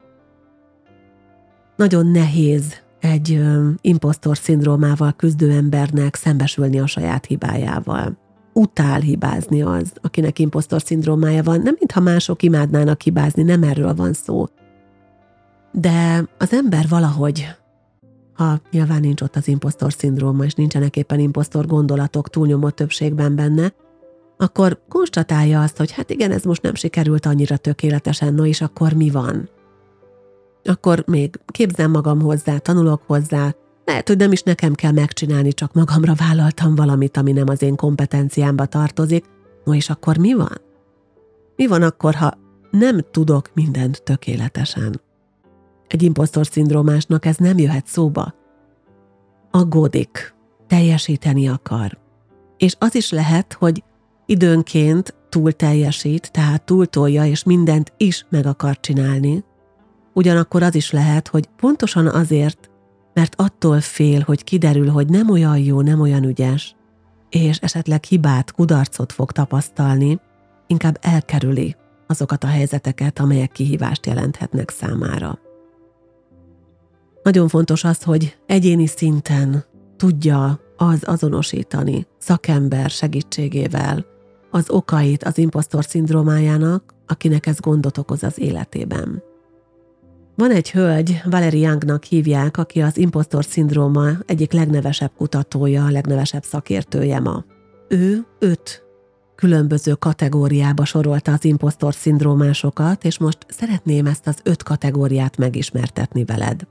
Nagyon 1.76 2.06
nehéz 2.06 2.82
egy 3.00 3.40
impostor 3.80 4.37
szindrómával 4.37 5.12
küzdő 5.12 5.50
embernek 5.50 6.14
szembesülni 6.14 6.80
a 6.80 6.87
saját 6.87 7.26
hibájával. 7.26 8.16
Utál 8.52 9.00
hibázni 9.00 9.62
az, 9.62 9.92
akinek 10.02 10.38
impostor 10.38 10.82
szindrómája 10.82 11.42
van, 11.42 11.60
nem 11.60 11.76
mintha 11.78 12.00
mások 12.00 12.42
imádnának 12.42 13.02
hibázni, 13.02 13.42
nem 13.42 13.62
erről 13.62 13.94
van 13.94 14.12
szó. 14.12 14.46
De 15.72 16.28
az 16.38 16.52
ember 16.52 16.88
valahogy, 16.88 17.46
ha 18.32 18.60
nyilván 18.70 19.00
nincs 19.00 19.20
ott 19.20 19.37
az 19.37 19.48
impostor 19.48 19.92
szindróma, 19.92 20.44
és 20.44 20.54
nincsenek 20.54 20.96
éppen 20.96 21.18
impostor 21.18 21.66
gondolatok 21.66 22.30
túlnyomó 22.30 22.70
többségben 22.70 23.34
benne, 23.34 23.72
akkor 24.37 24.81
konstatálja 24.88 25.62
azt, 25.62 25.77
hogy 25.77 25.92
hát 25.92 26.11
igen, 26.11 26.31
ez 26.31 26.42
most 26.42 26.62
nem 26.62 26.75
sikerült 26.75 27.27
annyira 27.27 27.57
tökéletesen, 27.57 28.35
no 28.35 28.44
és 28.44 28.61
akkor 28.61 28.92
mi 28.92 29.11
van? 29.11 29.49
akkor 30.68 31.05
még 31.07 31.40
képzem 31.47 31.90
magam 31.90 32.20
hozzá, 32.20 32.59
tanulok 32.59 33.03
hozzá, 33.07 33.55
lehet, 33.85 34.09
hogy 34.09 34.16
nem 34.16 34.33
is 34.33 34.42
nekem 34.42 34.75
kell 34.75 34.92
megcsinálni, 34.92 35.53
csak 35.53 35.73
magamra 35.73 36.14
vállaltam 36.14 36.75
valamit, 36.75 37.16
ami 37.16 37.33
nem 37.33 37.49
az 37.49 37.62
én 37.62 37.77
kompetenciámba 37.77 38.66
tartozik. 38.66 39.25
No 39.64 39.75
és 39.75 39.90
akkor 39.90 40.16
mi 40.16 40.35
van? 40.35 40.61
Mi 41.57 41.66
van 41.66 41.83
akkor, 41.83 42.14
ha 42.14 42.33
nem 42.70 43.01
tudok 43.11 43.51
mindent 43.55 44.03
tökéletesen? 44.03 45.01
Egy 45.87 46.03
impostor 46.03 46.47
szindrómásnak 46.47 47.25
ez 47.25 47.37
nem 47.37 47.59
jöhet 47.59 47.87
szóba. 47.87 48.35
Aggódik, 49.51 50.35
teljesíteni 50.66 51.49
akar. 51.49 51.99
És 52.57 52.77
az 52.79 52.94
is 52.94 53.11
lehet, 53.11 53.53
hogy 53.53 53.83
időnként 54.26 55.14
túl 55.28 55.52
teljesít, 55.52 56.32
tehát 56.32 56.64
túltolja, 56.64 57.24
és 57.26 57.44
mindent 57.44 57.92
is 57.96 58.26
meg 58.30 58.46
akar 58.46 58.80
csinálni, 58.80 59.44
Ugyanakkor 60.14 60.62
az 60.62 60.74
is 60.74 60.90
lehet, 60.90 61.28
hogy 61.28 61.48
pontosan 61.56 62.06
azért, 62.06 62.70
mert 63.14 63.34
attól 63.37 63.80
fél, 63.80 64.20
hogy 64.20 64.44
kiderül, 64.44 64.88
hogy 64.88 65.08
nem 65.08 65.30
olyan 65.30 65.58
jó, 65.58 65.80
nem 65.80 66.00
olyan 66.00 66.24
ügyes, 66.24 66.76
és 67.30 67.58
esetleg 67.58 68.04
hibát, 68.04 68.52
kudarcot 68.52 69.12
fog 69.12 69.32
tapasztalni, 69.32 70.20
inkább 70.66 70.98
elkerüli 71.00 71.76
azokat 72.06 72.44
a 72.44 72.46
helyzeteket, 72.46 73.18
amelyek 73.18 73.52
kihívást 73.52 74.06
jelenthetnek 74.06 74.70
számára. 74.70 75.38
Nagyon 77.22 77.48
fontos 77.48 77.84
az, 77.84 78.02
hogy 78.02 78.37
egyéni 78.46 78.87
szinten 78.87 79.64
tudja 79.96 80.60
az 80.76 81.02
azonosítani 81.04 82.06
szakember 82.18 82.90
segítségével 82.90 84.06
az 84.54 84.70
okait 84.70 85.24
az 85.24 85.38
impostor 85.38 85.84
szindrómájának, 85.84 86.94
akinek 87.06 87.46
ez 87.46 87.60
gondot 87.60 87.98
okoz 87.98 88.22
az 88.22 88.38
életében. 88.38 89.22
Van 90.36 90.50
egy 90.50 90.70
hölgy, 90.70 91.20
Valerie 91.24 91.68
Youngnak 91.68 92.04
hívják, 92.04 92.56
aki 92.56 92.82
az 92.82 92.96
impostor 92.96 93.44
szindróma 93.44 94.08
egyik 94.26 94.52
legnevesebb 94.52 95.10
kutatója, 95.16 95.84
a 95.84 95.90
legnevesebb 95.90 96.44
szakértője 96.44 97.20
ma. 97.20 97.44
Ő 97.88 98.26
öt 98.38 98.82
különböző 99.34 99.92
kategóriába 99.92 100.84
sorolta 100.84 101.32
az 101.32 101.44
impostor 101.44 101.94
szindrómásokat, 101.94 103.04
és 103.04 103.18
most 103.18 103.38
szeretném 103.48 104.06
ezt 104.06 104.26
az 104.26 104.38
öt 104.42 104.62
kategóriát 104.62 105.36
megismertetni 105.36 106.24
veled. 106.24 106.66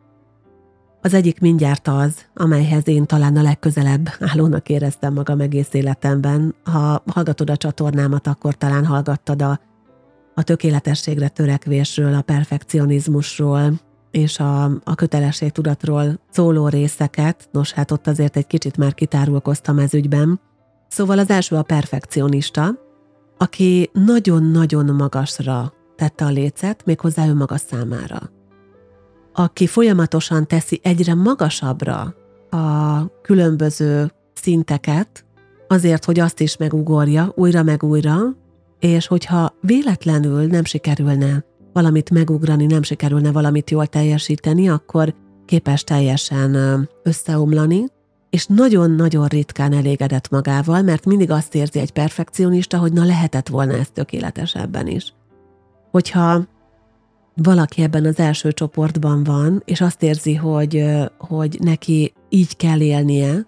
Az 1.05 1.13
egyik 1.13 1.39
mindjárt 1.39 1.87
az, 1.87 2.25
amelyhez 2.33 2.87
én 2.87 3.05
talán 3.05 3.37
a 3.37 3.41
legközelebb 3.41 4.09
állónak 4.19 4.69
éreztem 4.69 5.13
magam 5.13 5.39
egész 5.39 5.73
életemben. 5.73 6.55
Ha 6.63 7.03
hallgatod 7.05 7.49
a 7.49 7.57
csatornámat, 7.57 8.27
akkor 8.27 8.55
talán 8.55 8.85
hallgattad 8.85 9.41
a 9.41 9.59
a 10.35 10.43
tökéletességre 10.43 11.27
törekvésről, 11.27 12.13
a 12.13 12.21
perfekcionizmusról 12.21 13.79
és 14.11 14.39
a, 14.39 14.63
a 14.63 14.95
kötelességtudatról 14.95 16.19
szóló 16.31 16.67
részeket, 16.67 17.49
nos 17.51 17.71
hát 17.71 17.91
ott 17.91 18.07
azért 18.07 18.37
egy 18.37 18.47
kicsit 18.47 18.77
már 18.77 18.93
kitárulkoztam 18.93 19.79
ez 19.79 19.93
ügyben. 19.93 20.39
Szóval 20.87 21.19
az 21.19 21.29
első 21.29 21.55
a 21.55 21.63
perfekcionista, 21.63 22.69
aki 23.37 23.89
nagyon-nagyon 23.93 24.95
magasra 24.95 25.73
tette 25.95 26.25
a 26.25 26.29
lécet, 26.29 26.85
méghozzá 26.85 27.27
ő 27.27 27.33
maga 27.33 27.57
számára. 27.57 28.31
Aki 29.33 29.67
folyamatosan 29.67 30.47
teszi 30.47 30.79
egyre 30.83 31.13
magasabbra 31.13 32.15
a 32.49 33.05
különböző 33.21 34.11
szinteket, 34.33 35.25
azért, 35.67 36.05
hogy 36.05 36.19
azt 36.19 36.39
is 36.39 36.57
megugorja 36.57 37.31
újra 37.35 37.63
meg 37.63 37.83
újra, 37.83 38.17
és 38.79 39.07
hogyha 39.07 39.53
véletlenül 39.61 40.45
nem 40.45 40.63
sikerülne 40.63 41.45
valamit 41.73 42.09
megugrani, 42.09 42.65
nem 42.65 42.83
sikerülne 42.83 43.31
valamit 43.31 43.69
jól 43.69 43.87
teljesíteni, 43.87 44.69
akkor 44.69 45.13
képes 45.45 45.83
teljesen 45.83 46.55
összeomlani, 47.03 47.85
és 48.29 48.45
nagyon-nagyon 48.45 49.27
ritkán 49.27 49.73
elégedett 49.73 50.29
magával, 50.29 50.81
mert 50.81 51.05
mindig 51.05 51.31
azt 51.31 51.55
érzi 51.55 51.79
egy 51.79 51.91
perfekcionista, 51.91 52.77
hogy 52.77 52.93
na 52.93 53.03
lehetett 53.03 53.47
volna 53.47 53.73
ez 53.73 53.87
tökéletesebben 53.93 54.87
is. 54.87 55.13
Hogyha 55.91 56.43
valaki 57.35 57.81
ebben 57.81 58.05
az 58.05 58.19
első 58.19 58.51
csoportban 58.51 59.23
van, 59.23 59.61
és 59.65 59.81
azt 59.81 60.03
érzi, 60.03 60.35
hogy, 60.35 60.85
hogy 61.17 61.57
neki 61.61 62.13
így 62.29 62.55
kell 62.55 62.81
élnie, 62.81 63.45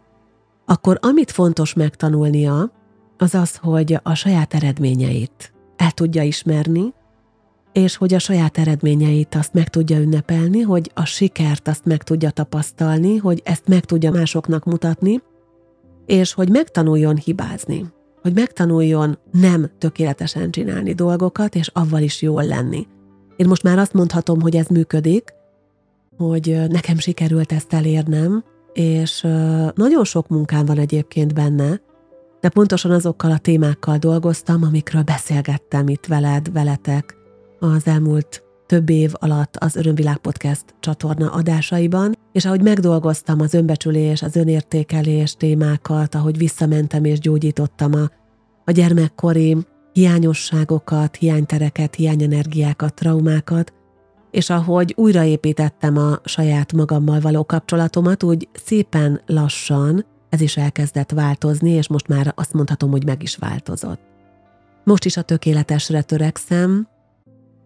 akkor 0.65 0.99
amit 1.01 1.31
fontos 1.31 1.73
megtanulnia, 1.73 2.71
az 3.17 3.35
az, 3.35 3.55
hogy 3.55 3.99
a 4.03 4.13
saját 4.13 4.53
eredményeit 4.53 5.53
el 5.75 5.91
tudja 5.91 6.23
ismerni, 6.23 6.93
és 7.71 7.95
hogy 7.95 8.13
a 8.13 8.19
saját 8.19 8.57
eredményeit 8.57 9.35
azt 9.35 9.53
meg 9.53 9.69
tudja 9.69 9.99
ünnepelni, 9.99 10.61
hogy 10.61 10.91
a 10.93 11.05
sikert 11.05 11.67
azt 11.67 11.85
meg 11.85 12.03
tudja 12.03 12.29
tapasztalni, 12.29 13.17
hogy 13.17 13.41
ezt 13.43 13.67
meg 13.67 13.85
tudja 13.85 14.11
másoknak 14.11 14.65
mutatni, 14.65 15.21
és 16.05 16.33
hogy 16.33 16.49
megtanuljon 16.49 17.17
hibázni, 17.17 17.85
hogy 18.21 18.33
megtanuljon 18.33 19.17
nem 19.31 19.71
tökéletesen 19.77 20.51
csinálni 20.51 20.93
dolgokat, 20.93 21.55
és 21.55 21.69
avval 21.73 22.01
is 22.01 22.21
jól 22.21 22.43
lenni. 22.43 22.87
Én 23.35 23.47
most 23.47 23.63
már 23.63 23.77
azt 23.77 23.93
mondhatom, 23.93 24.41
hogy 24.41 24.55
ez 24.55 24.67
működik, 24.67 25.33
hogy 26.17 26.61
nekem 26.69 26.97
sikerült 26.97 27.51
ezt 27.51 27.73
elérnem, 27.73 28.43
és 28.73 29.21
nagyon 29.75 30.03
sok 30.03 30.27
munkám 30.27 30.65
van 30.65 30.77
egyébként 30.77 31.33
benne, 31.33 31.81
de 32.41 32.49
pontosan 32.49 32.91
azokkal 32.91 33.31
a 33.31 33.37
témákkal 33.37 33.97
dolgoztam, 33.97 34.63
amikről 34.63 35.01
beszélgettem 35.01 35.87
itt 35.87 36.05
veled, 36.05 36.51
veletek 36.51 37.15
az 37.59 37.87
elmúlt 37.87 38.43
több 38.65 38.89
év 38.89 39.13
alatt 39.13 39.55
az 39.57 39.75
Örömvilág 39.75 40.17
Podcast 40.17 40.63
csatorna 40.79 41.31
adásaiban, 41.31 42.15
és 42.31 42.45
ahogy 42.45 42.61
megdolgoztam 42.61 43.41
az 43.41 43.53
önbecsülés, 43.53 44.21
az 44.21 44.35
önértékelés 44.35 45.35
témákat, 45.35 46.15
ahogy 46.15 46.37
visszamentem 46.37 47.03
és 47.03 47.19
gyógyítottam 47.19 47.93
a, 47.93 48.09
a 48.65 48.71
gyermekkori 48.71 49.57
hiányosságokat, 49.95 51.15
hiánytereket, 51.15 51.95
hiányenergiákat, 51.95 52.93
traumákat, 52.93 53.73
és 54.31 54.49
ahogy 54.49 54.93
újraépítettem 54.97 55.97
a 55.97 56.19
saját 56.23 56.73
magammal 56.73 57.19
való 57.19 57.45
kapcsolatomat, 57.45 58.23
úgy 58.23 58.47
szépen 58.53 59.21
lassan 59.25 60.05
ez 60.29 60.41
is 60.41 60.57
elkezdett 60.57 61.11
változni, 61.11 61.69
és 61.69 61.87
most 61.87 62.07
már 62.07 62.33
azt 62.35 62.53
mondhatom, 62.53 62.91
hogy 62.91 63.05
meg 63.05 63.23
is 63.23 63.35
változott. 63.35 63.99
Most 64.83 65.05
is 65.05 65.17
a 65.17 65.21
tökéletesre 65.21 66.01
törekszem, 66.01 66.87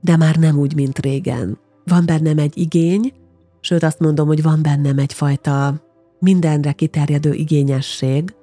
de 0.02 0.18
már 0.18 0.36
nem 0.36 0.58
úgy, 0.58 0.76
mint 0.76 1.00
régen. 1.00 1.58
Van 1.86 2.06
bennem 2.06 2.38
egy 2.38 2.58
igény, 2.58 3.14
sőt 3.62 3.84
azt 3.84 4.00
mondom, 4.00 4.28
hogy 4.28 4.42
van 4.42 4.62
bennem 4.62 4.98
egyfajta 4.98 5.82
mindenre 6.20 6.72
kiterjedő 6.72 7.34
igényesség, 7.34 8.36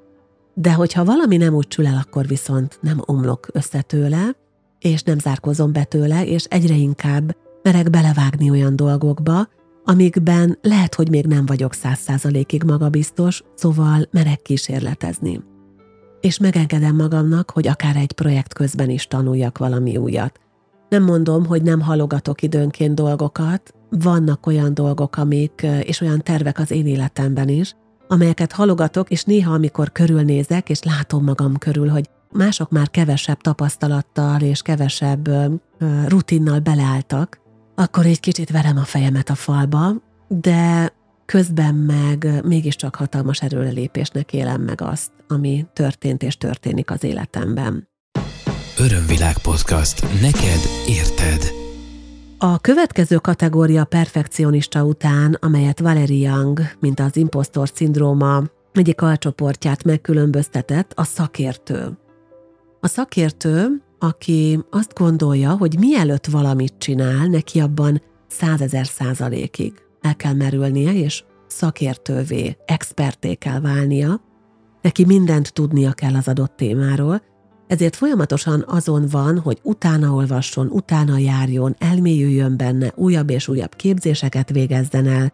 de 0.59 0.73
hogyha 0.73 1.05
valami 1.05 1.37
nem 1.37 1.55
úgy 1.55 1.69
csül 1.69 1.87
el, 1.87 2.03
akkor 2.07 2.27
viszont 2.27 2.79
nem 2.81 3.03
omlok 3.05 3.47
össze 3.53 3.83
tőle, 3.83 4.37
és 4.79 5.03
nem 5.03 5.19
zárkozom 5.19 5.73
be 5.73 5.85
tőle, 5.85 6.27
és 6.27 6.45
egyre 6.45 6.75
inkább 6.75 7.37
merek 7.63 7.91
belevágni 7.91 8.51
olyan 8.51 8.77
dolgokba, 8.77 9.49
amikben 9.85 10.59
lehet, 10.63 10.95
hogy 10.95 11.11
még 11.11 11.27
nem 11.27 11.47
vagyok 11.47 11.73
száz 11.73 11.99
százalékig 11.99 12.63
magabiztos, 12.63 13.43
szóval 13.55 14.09
merek 14.11 14.43
kísérletezni. 14.43 15.41
És 16.21 16.39
megengedem 16.39 16.97
magamnak, 16.97 17.51
hogy 17.51 17.69
akár 17.69 17.97
egy 17.97 18.13
projekt 18.13 18.55
közben 18.55 18.91
is 18.91 19.07
tanuljak 19.07 19.59
valami 19.59 19.97
újat. 19.97 20.41
Nem 20.89 21.03
mondom, 21.03 21.47
hogy 21.47 21.63
nem 21.63 21.81
halogatok 21.81 22.43
időnként 22.43 22.95
dolgokat, 22.95 23.75
vannak 23.91 24.47
olyan 24.47 24.75
dolgok, 24.75 25.17
amik, 25.17 25.67
és 25.83 26.01
olyan 26.01 26.23
tervek 26.23 26.59
az 26.59 26.71
én 26.71 26.87
életemben 26.87 27.49
is, 27.49 27.75
amelyeket 28.09 28.53
halogatok, 28.53 29.11
és 29.11 29.23
néha, 29.25 29.53
amikor 29.53 29.93
körülnézek, 29.93 30.69
és 30.69 30.83
látom 30.83 31.25
magam 31.25 31.57
körül, 31.57 31.89
hogy 31.89 32.11
mások 32.33 32.71
már 32.71 32.91
kevesebb 32.91 33.41
tapasztalattal 33.41 34.41
és 34.41 34.63
kevesebb 34.63 35.29
rutinnal 36.07 36.59
beleálltak, 36.59 37.41
akkor 37.75 38.07
egy 38.07 38.21
kicsit 38.21 38.51
verem 38.51 38.77
a 38.77 38.85
fejemet 38.85 39.31
a 39.31 39.35
falba, 39.35 39.93
de 40.29 40.93
közben 41.27 41.75
meg 41.75 42.41
mégiscsak 42.45 42.95
hatalmas 42.95 43.43
erőlelépésnek 43.43 44.33
élem 44.33 44.61
meg 44.61 44.81
azt, 44.81 45.11
ami 45.29 45.67
történt 45.73 46.23
és 46.23 46.37
történik 46.37 46.91
az 46.91 47.05
életemben. 47.05 47.89
Örömvilág 48.79 49.39
podcast. 49.39 50.21
Neked 50.21 50.61
érted. 50.87 51.66
A 52.39 52.59
következő 52.59 53.17
kategória 53.17 53.85
perfekcionista 53.85 54.85
után, 54.85 55.39
amelyet 55.41 55.81
Valerie 55.81 56.29
Young, 56.31 56.61
mint 56.81 57.01
az 57.01 57.17
impostor 57.17 57.69
szindróma 57.75 58.43
egyik 58.73 59.01
alcsoportját 59.01 59.85
megkülönböztetett, 59.85 60.93
a 60.95 61.05
szakértő. 61.05 61.99
A 62.81 62.87
szakértő, 62.87 63.83
aki 63.99 64.59
azt 64.71 64.95
gondolja, 64.95 65.57
hogy 65.57 65.79
mielőtt 65.79 66.27
valamit 66.27 66.75
csinál, 66.79 67.27
neki 67.27 67.61
abban 67.61 68.03
százezer 68.29 68.87
százalékig 68.87 69.73
el 70.01 70.17
kell 70.17 70.35
merülnie, 70.35 70.93
és 70.93 71.25
szakértővé, 71.47 72.57
experté 72.67 73.35
kell 73.35 73.61
válnia, 73.61 74.21
neki 74.83 75.05
mindent 75.05 75.53
tudnia 75.53 75.93
kell 75.93 76.15
az 76.15 76.29
adott 76.29 76.57
témáról, 76.57 77.23
ezért 77.67 77.97
folyamatosan 77.97 78.65
azon 78.67 79.07
van, 79.11 79.39
hogy 79.39 79.59
utána 79.63 80.11
olvasson, 80.11 80.67
utána 80.67 81.19
járjon, 81.19 81.77
elmélyüljön 81.79 82.57
benne, 82.57 82.93
újabb 82.95 83.31
és 83.31 83.49
újabb 83.49 83.75
képzéseket 83.75 84.51
végezzen 84.51 85.07
el, 85.07 85.33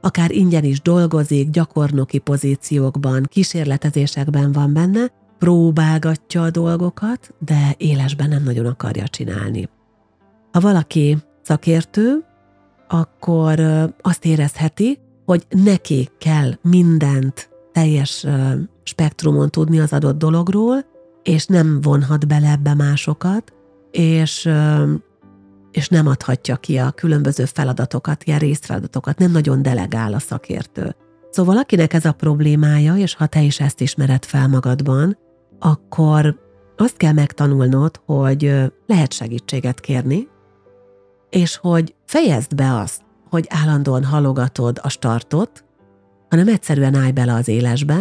akár 0.00 0.30
ingyen 0.30 0.64
is 0.64 0.80
dolgozik, 0.80 1.50
gyakornoki 1.50 2.18
pozíciókban, 2.18 3.26
kísérletezésekben 3.28 4.52
van 4.52 4.72
benne, 4.72 5.06
próbálgatja 5.38 6.42
a 6.42 6.50
dolgokat, 6.50 7.34
de 7.38 7.74
élesben 7.76 8.28
nem 8.28 8.42
nagyon 8.42 8.66
akarja 8.66 9.08
csinálni. 9.08 9.68
Ha 10.52 10.60
valaki 10.60 11.18
szakértő, 11.42 12.24
akkor 12.88 13.60
azt 14.00 14.24
érezheti, 14.24 14.98
hogy 15.24 15.46
neki 15.48 16.08
kell 16.18 16.52
mindent 16.62 17.50
teljes 17.72 18.26
spektrumon 18.82 19.50
tudni 19.50 19.80
az 19.80 19.92
adott 19.92 20.18
dologról, 20.18 20.84
és 21.22 21.46
nem 21.46 21.80
vonhat 21.80 22.26
bele 22.26 22.50
ebbe 22.50 22.74
másokat, 22.74 23.52
és, 23.90 24.50
és 25.70 25.88
nem 25.88 26.06
adhatja 26.06 26.56
ki 26.56 26.78
a 26.78 26.90
különböző 26.90 27.44
feladatokat, 27.44 28.24
ilyen 28.24 28.38
részfeladatokat, 28.38 29.18
nem 29.18 29.30
nagyon 29.30 29.62
delegál 29.62 30.14
a 30.14 30.18
szakértő. 30.18 30.96
Szóval 31.30 31.56
akinek 31.56 31.92
ez 31.92 32.04
a 32.04 32.12
problémája, 32.12 32.96
és 32.96 33.14
ha 33.14 33.26
te 33.26 33.42
is 33.42 33.60
ezt 33.60 33.80
ismered 33.80 34.24
fel 34.24 34.48
magadban, 34.48 35.18
akkor 35.58 36.40
azt 36.76 36.96
kell 36.96 37.12
megtanulnod, 37.12 38.00
hogy 38.06 38.72
lehet 38.86 39.12
segítséget 39.12 39.80
kérni, 39.80 40.28
és 41.30 41.56
hogy 41.56 41.94
fejezd 42.06 42.54
be 42.54 42.74
azt, 42.74 43.00
hogy 43.30 43.46
állandóan 43.48 44.04
halogatod 44.04 44.78
a 44.82 44.88
startot, 44.88 45.64
hanem 46.30 46.48
egyszerűen 46.48 46.94
állj 46.94 47.10
bele 47.10 47.34
az 47.34 47.48
élesbe, 47.48 47.98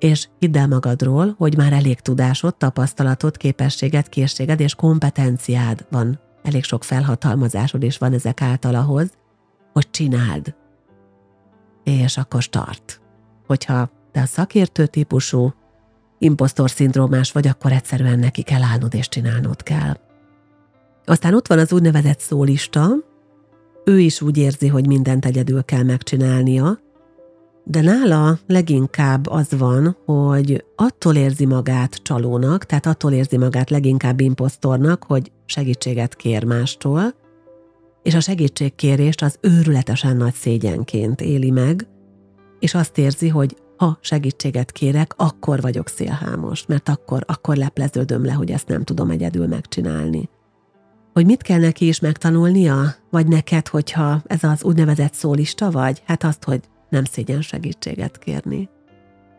és 0.00 0.28
hidd 0.38 0.56
el 0.56 0.68
magadról, 0.68 1.34
hogy 1.38 1.56
már 1.56 1.72
elég 1.72 2.00
tudásod, 2.00 2.56
tapasztalatod, 2.56 3.36
képességed, 3.36 4.08
készséged 4.08 4.60
és 4.60 4.74
kompetenciád 4.74 5.86
van. 5.90 6.20
Elég 6.42 6.64
sok 6.64 6.84
felhatalmazásod 6.84 7.82
is 7.82 7.98
van 7.98 8.12
ezek 8.12 8.42
által 8.42 8.74
ahhoz, 8.74 9.10
hogy 9.72 9.90
csináld. 9.90 10.54
És 11.84 12.16
akkor 12.16 12.42
start. 12.42 13.00
Hogyha 13.46 13.90
te 14.12 14.20
a 14.20 14.26
szakértő 14.26 14.86
típusú, 14.86 15.52
impostor 16.18 16.70
szindrómás 16.70 17.32
vagy, 17.32 17.46
akkor 17.46 17.72
egyszerűen 17.72 18.18
neki 18.18 18.42
kell 18.42 18.62
állnod 18.62 18.94
és 18.94 19.08
csinálnod 19.08 19.62
kell. 19.62 19.96
Aztán 21.04 21.34
ott 21.34 21.46
van 21.46 21.58
az 21.58 21.72
úgynevezett 21.72 22.20
szólista, 22.20 22.88
ő 23.84 24.00
is 24.00 24.20
úgy 24.20 24.36
érzi, 24.36 24.68
hogy 24.68 24.86
mindent 24.86 25.24
egyedül 25.24 25.64
kell 25.64 25.82
megcsinálnia, 25.82 26.78
de 27.70 27.80
nála 27.80 28.38
leginkább 28.46 29.26
az 29.26 29.58
van, 29.58 29.96
hogy 30.04 30.64
attól 30.76 31.14
érzi 31.14 31.46
magát 31.46 31.94
csalónak, 31.94 32.64
tehát 32.64 32.86
attól 32.86 33.12
érzi 33.12 33.36
magát 33.36 33.70
leginkább 33.70 34.20
imposztornak, 34.20 35.04
hogy 35.04 35.32
segítséget 35.44 36.16
kér 36.16 36.44
mástól, 36.44 37.14
és 38.02 38.14
a 38.14 38.20
segítségkérést 38.20 39.22
az 39.22 39.38
őrületesen 39.40 40.16
nagy 40.16 40.34
szégyenként 40.34 41.20
éli 41.20 41.50
meg, 41.50 41.86
és 42.58 42.74
azt 42.74 42.98
érzi, 42.98 43.28
hogy 43.28 43.56
ha 43.76 43.98
segítséget 44.00 44.72
kérek, 44.72 45.14
akkor 45.16 45.60
vagyok 45.60 45.88
szélhámos, 45.88 46.66
mert 46.66 46.88
akkor, 46.88 47.24
akkor 47.26 47.56
lepleződöm 47.56 48.24
le, 48.24 48.32
hogy 48.32 48.50
ezt 48.50 48.68
nem 48.68 48.84
tudom 48.84 49.10
egyedül 49.10 49.46
megcsinálni. 49.46 50.28
Hogy 51.12 51.26
mit 51.26 51.42
kell 51.42 51.58
neki 51.58 51.86
is 51.86 52.00
megtanulnia? 52.00 52.94
Vagy 53.10 53.26
neked, 53.26 53.68
hogyha 53.68 54.22
ez 54.26 54.44
az 54.44 54.64
úgynevezett 54.64 55.14
szólista 55.14 55.70
vagy? 55.70 56.02
Hát 56.06 56.24
azt, 56.24 56.44
hogy 56.44 56.60
nem 56.90 57.04
szégyen 57.04 57.42
segítséget 57.42 58.18
kérni, 58.18 58.68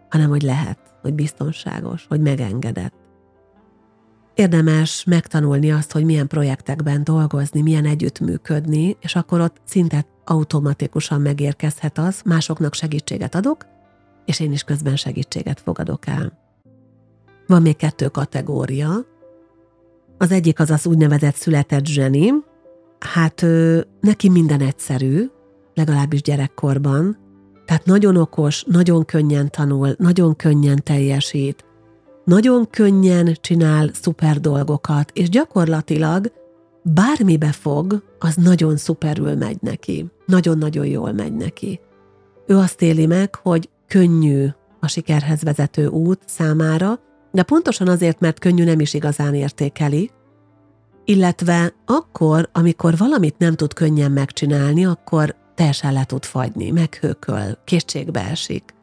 hanem 0.10 0.30
hogy 0.30 0.42
lehet, 0.42 0.80
hogy 1.02 1.14
biztonságos, 1.14 2.06
hogy 2.10 2.22
megengedett. 2.22 2.94
Érdemes 4.34 5.04
megtanulni 5.04 5.72
azt, 5.72 5.92
hogy 5.92 6.04
milyen 6.06 6.28
projektekben 6.28 7.04
dolgozni, 7.04 7.62
milyen 7.62 7.86
együttműködni, 7.86 8.98
és 9.00 9.16
akkor 9.16 9.40
ott 9.40 9.62
szinte 9.66 10.06
automatikusan 10.26 11.22
megérkezhet 11.22 11.98
az, 11.98 12.22
másoknak 12.26 12.74
segítséget 12.74 13.36
adok, 13.36 13.66
és 14.26 14.40
én 14.40 14.52
is 14.52 14.64
közben 14.64 14.96
segítséget 14.96 15.60
fogadok 15.60 16.08
el. 16.08 16.40
Van 17.48 17.62
még 17.62 17.76
kettő 17.76 18.08
kategória. 18.08 19.06
Az 20.18 20.32
egyik 20.32 20.60
az 20.60 20.70
az 20.70 20.86
úgynevezett 20.86 21.36
született 21.36 21.86
zseni. 21.86 22.32
Hát 23.00 23.42
ő, 23.42 23.88
neki 24.00 24.30
minden 24.30 24.62
egyszerű, 24.62 25.30
legalábbis 25.74 26.22
gyerekkorban. 26.22 27.18
Tehát 27.72 27.86
nagyon 27.86 28.16
okos, 28.16 28.64
nagyon 28.68 29.06
könnyen 29.06 29.52
tanul, 29.52 29.96
nagyon 29.98 30.36
könnyen 30.36 30.84
teljesít, 30.84 31.66
nagyon 32.26 32.70
könnyen 32.70 33.38
csinál 33.42 33.90
szuper 33.94 34.40
dolgokat, 34.40 35.12
és 35.14 35.30
gyakorlatilag 35.30 36.32
bármibe 36.84 37.52
fog, 37.52 38.04
az 38.20 38.36
nagyon 38.36 38.78
szuperül 38.78 39.36
megy 39.36 39.58
neki. 39.62 40.06
Nagyon-nagyon 40.26 40.86
jól 40.86 41.12
megy 41.12 41.34
neki. 41.34 41.80
Ő 42.48 42.58
azt 42.58 42.82
éli 42.82 43.06
meg, 43.06 43.36
hogy 43.36 43.70
könnyű 43.88 44.48
a 44.80 44.88
sikerhez 44.88 45.42
vezető 45.42 45.88
út 45.88 46.20
számára, 46.26 47.00
de 47.32 47.44
pontosan 47.44 47.88
azért, 47.88 48.20
mert 48.20 48.40
könnyű 48.40 48.64
nem 48.64 48.80
is 48.80 48.94
igazán 48.94 49.34
értékeli, 49.34 50.12
illetve 51.06 51.74
akkor, 51.86 52.50
amikor 52.52 52.98
valamit 52.98 53.38
nem 53.38 53.56
tud 53.56 53.74
könnyen 53.74 54.12
megcsinálni, 54.12 54.86
akkor 54.86 55.36
teljesen 55.62 55.94
le 55.94 56.04
tud 56.04 56.26
fagyni, 56.26 56.72
meghőköl, 56.72 57.58
kétségbe 57.64 58.30
esik. 58.30 58.74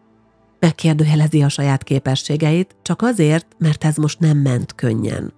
Megkérdőjelezi 0.59 1.43
a 1.43 1.49
saját 1.49 1.83
képességeit, 1.83 2.77
csak 2.83 3.03
azért, 3.03 3.47
mert 3.59 3.85
ez 3.85 3.97
most 3.97 4.19
nem 4.19 4.39
ment 4.39 4.75
könnyen. 4.75 5.33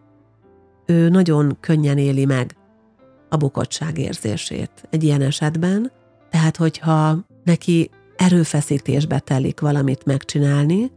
Ő 0.87 1.09
nagyon 1.09 1.57
könnyen 1.61 1.99
éli 1.99 2.25
meg 2.25 2.57
a 3.29 3.37
bukottság 3.37 3.99
érzését 3.99 4.71
egy 4.91 5.05
ilyen 5.05 5.21
esetben, 5.21 5.93
tehát 6.31 6.57
hogyha 6.57 7.27
neki 7.45 7.91
erőfeszítésbe 8.17 9.19
telik 9.19 9.61
valamit 9.61 10.05
megcsinálni, 10.05 10.91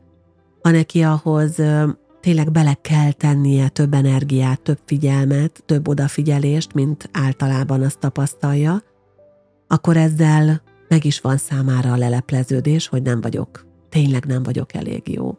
ha 0.62 0.70
neki 0.70 1.04
ahhoz 1.04 1.56
tényleg 2.20 2.52
bele 2.52 2.78
kell 2.82 3.12
tennie 3.12 3.70
több 3.70 3.94
energiát, 3.94 4.62
több 4.62 4.80
figyelmet, 4.86 5.64
több 5.66 5.88
odafigyelést, 5.88 6.74
mint 6.74 7.10
általában 7.12 7.82
azt 7.82 8.00
tapasztalja, 8.00 8.82
akkor 9.74 9.98
ezzel 9.98 10.62
meg 10.88 11.06
is 11.06 11.22
van 11.22 11.38
számára 11.38 11.92
a 11.92 11.98
lelepleződés, 11.98 12.88
hogy 12.88 13.02
nem 13.02 13.22
vagyok, 13.22 13.66
tényleg 13.90 14.26
nem 14.26 14.44
vagyok 14.44 14.74
elég 14.74 15.08
jó. 15.08 15.38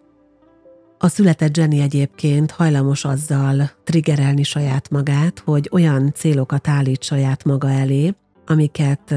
A 0.99 1.09
született 1.09 1.57
Jenny 1.57 1.81
egyébként 1.81 2.51
hajlamos 2.51 3.05
azzal 3.05 3.71
triggerelni 3.85 4.43
saját 4.43 4.91
magát, 4.91 5.39
hogy 5.39 5.69
olyan 5.73 6.13
célokat 6.15 6.69
állít 6.69 7.03
saját 7.03 7.45
maga 7.45 7.71
elé, 7.71 8.15
amiket 8.47 9.15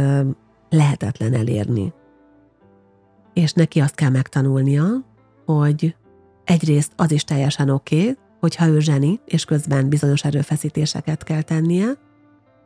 lehetetlen 0.69 1.34
elérni. 1.34 1.93
És 3.34 3.51
neki 3.51 3.80
azt 3.80 3.95
kell 3.95 4.10
megtanulnia, 4.10 4.86
hogy 5.45 5.95
egyrészt 6.43 6.91
az 6.95 7.12
is 7.12 7.23
teljesen 7.23 7.69
oké, 7.69 8.01
okay, 8.01 8.17
hogyha 8.39 8.67
ő 8.67 8.80
zseni, 8.80 9.19
és 9.25 9.45
közben 9.45 9.89
bizonyos 9.89 10.23
erőfeszítéseket 10.23 11.23
kell 11.23 11.41
tennie, 11.41 12.06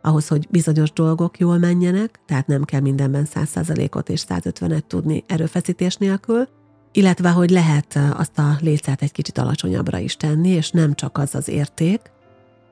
ahhoz, 0.02 0.28
hogy 0.28 0.48
bizonyos 0.50 0.92
dolgok 0.92 1.38
jól 1.38 1.58
menjenek, 1.58 2.20
tehát 2.26 2.48
nem 2.48 2.64
kell 2.64 2.80
mindenben 2.80 3.28
100%-ot 3.34 4.10
és 4.10 4.24
150-et 4.30 4.88
tudni 4.88 5.24
erőfeszítés 5.28 5.96
nélkül, 5.96 6.48
illetve 6.92 7.30
hogy 7.30 7.50
lehet 7.50 8.00
azt 8.14 8.40
a 8.40 8.58
lécet 8.60 9.02
egy 9.02 9.12
kicsit 9.12 9.38
alacsonyabbra 9.38 9.98
is 9.98 10.18
tenni, 10.18 10.50
és 10.50 10.72
nem 10.72 10.94
csak 10.94 11.18
az 11.18 11.36
az 11.36 11.48
érték, 11.48 12.00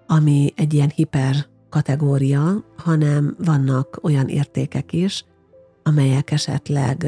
ami 0.07 0.53
egy 0.55 0.73
ilyen 0.73 0.91
hiper 0.95 1.35
kategória, 1.69 2.63
hanem 2.77 3.35
vannak 3.37 3.99
olyan 4.01 4.27
értékek 4.27 4.93
is, 4.93 5.25
amelyek 5.83 6.31
esetleg 6.31 7.07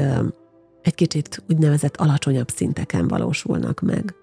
egy 0.82 0.94
kicsit 0.94 1.42
úgynevezett 1.48 1.96
alacsonyabb 1.96 2.48
szinteken 2.48 3.08
valósulnak 3.08 3.80
meg. 3.80 4.14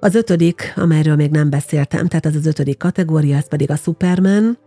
Az 0.00 0.14
ötödik, 0.14 0.72
amelyről 0.76 1.16
még 1.16 1.30
nem 1.30 1.50
beszéltem, 1.50 2.06
tehát 2.06 2.26
ez 2.26 2.34
az 2.34 2.46
ötödik 2.46 2.78
kategória, 2.78 3.36
ez 3.36 3.48
pedig 3.48 3.70
a 3.70 3.76
Superman, 3.76 4.58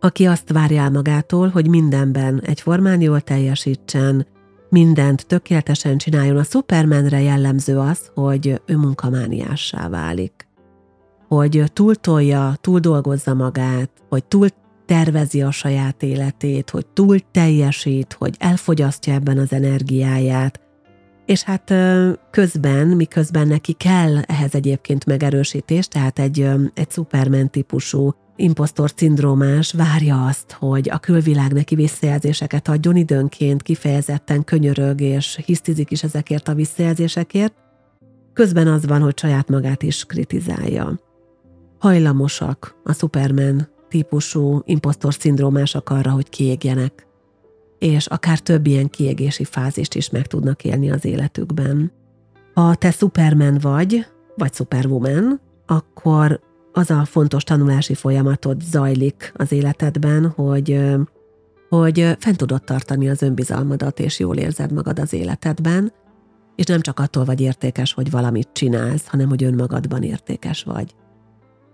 aki 0.00 0.26
azt 0.26 0.52
várja 0.52 0.88
magától, 0.88 1.48
hogy 1.48 1.68
mindenben 1.68 2.40
egyformán 2.44 3.00
jól 3.00 3.20
teljesítsen, 3.20 4.26
mindent 4.68 5.26
tökéletesen 5.26 5.98
csináljon. 5.98 6.36
A 6.36 6.42
Supermanre 6.42 7.20
jellemző 7.20 7.78
az, 7.78 8.10
hogy 8.14 8.60
ő 8.66 8.76
munkamániássá 8.76 9.88
válik. 9.88 10.48
Hogy 11.28 11.64
túltolja, 11.72 12.54
túldolgozza 12.60 13.34
magát, 13.34 13.90
hogy 14.08 14.24
túl 14.24 14.48
tervezi 14.86 15.42
a 15.42 15.50
saját 15.50 16.02
életét, 16.02 16.70
hogy 16.70 16.86
túl 16.86 17.18
teljesít, 17.30 18.12
hogy 18.18 18.34
elfogyasztja 18.38 19.12
ebben 19.12 19.38
az 19.38 19.52
energiáját, 19.52 20.60
és 21.26 21.42
hát 21.42 21.74
közben, 22.30 22.86
miközben 22.86 23.48
neki 23.48 23.72
kell 23.72 24.18
ehhez 24.18 24.54
egyébként 24.54 25.06
megerősítés, 25.06 25.88
tehát 25.88 26.18
egy, 26.18 26.48
egy 26.74 26.90
Superman 26.90 27.50
típusú 27.50 28.14
impostor 28.40 28.92
szindrómás 28.96 29.72
várja 29.72 30.26
azt, 30.26 30.52
hogy 30.52 30.90
a 30.90 30.98
külvilág 30.98 31.52
neki 31.52 31.74
visszajelzéseket 31.74 32.68
adjon 32.68 32.96
időnként, 32.96 33.62
kifejezetten 33.62 34.44
könyörög 34.44 35.00
és 35.00 35.40
hisztizik 35.44 35.90
is 35.90 36.02
ezekért 36.02 36.48
a 36.48 36.54
visszajelzésekért, 36.54 37.54
közben 38.32 38.66
az 38.66 38.86
van, 38.86 39.02
hogy 39.02 39.18
saját 39.18 39.48
magát 39.48 39.82
is 39.82 40.04
kritizálja. 40.04 41.00
Hajlamosak 41.78 42.74
a 42.84 42.92
Superman 42.92 43.68
típusú 43.88 44.62
impostor 44.64 45.14
szindrómások 45.14 45.90
arra, 45.90 46.10
hogy 46.10 46.28
kiégjenek, 46.28 47.06
és 47.78 48.06
akár 48.06 48.38
több 48.38 48.66
ilyen 48.66 48.88
kiégési 48.88 49.44
fázist 49.44 49.94
is 49.94 50.10
meg 50.10 50.26
tudnak 50.26 50.64
élni 50.64 50.90
az 50.90 51.04
életükben. 51.04 51.92
Ha 52.54 52.74
te 52.74 52.90
Superman 52.90 53.58
vagy, 53.60 54.06
vagy 54.36 54.54
Superwoman, 54.54 55.40
akkor 55.66 56.40
az 56.72 56.90
a 56.90 57.04
fontos 57.04 57.44
tanulási 57.44 57.94
folyamatod 57.94 58.60
zajlik 58.62 59.32
az 59.36 59.52
életedben, 59.52 60.28
hogy, 60.28 60.80
hogy 61.68 62.16
fent 62.18 62.36
tudod 62.36 62.64
tartani 62.64 63.08
az 63.08 63.22
önbizalmadat, 63.22 64.00
és 64.00 64.18
jól 64.18 64.36
érzed 64.36 64.72
magad 64.72 64.98
az 64.98 65.12
életedben, 65.12 65.92
és 66.56 66.64
nem 66.64 66.80
csak 66.80 66.98
attól 67.00 67.24
vagy 67.24 67.40
értékes, 67.40 67.92
hogy 67.92 68.10
valamit 68.10 68.48
csinálsz, 68.52 69.06
hanem 69.06 69.28
hogy 69.28 69.44
önmagadban 69.44 70.02
értékes 70.02 70.62
vagy. 70.62 70.94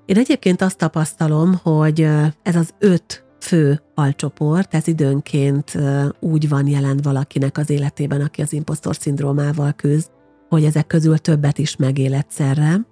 Én 0.06 0.16
egyébként 0.16 0.62
azt 0.62 0.78
tapasztalom, 0.78 1.54
hogy 1.62 2.00
ez 2.42 2.56
az 2.56 2.74
öt 2.78 3.24
fő 3.40 3.80
alcsoport, 3.94 4.74
ez 4.74 4.86
időnként 4.86 5.78
úgy 6.20 6.48
van 6.48 6.66
jelen 6.66 6.98
valakinek 7.02 7.58
az 7.58 7.70
életében, 7.70 8.20
aki 8.20 8.42
az 8.42 8.52
impostor 8.52 8.96
szindrómával 8.96 9.72
küzd, 9.72 10.10
hogy 10.48 10.64
ezek 10.64 10.86
közül 10.86 11.18
többet 11.18 11.58
is 11.58 11.76
megél 11.76 12.14
egyszerre, 12.14 12.86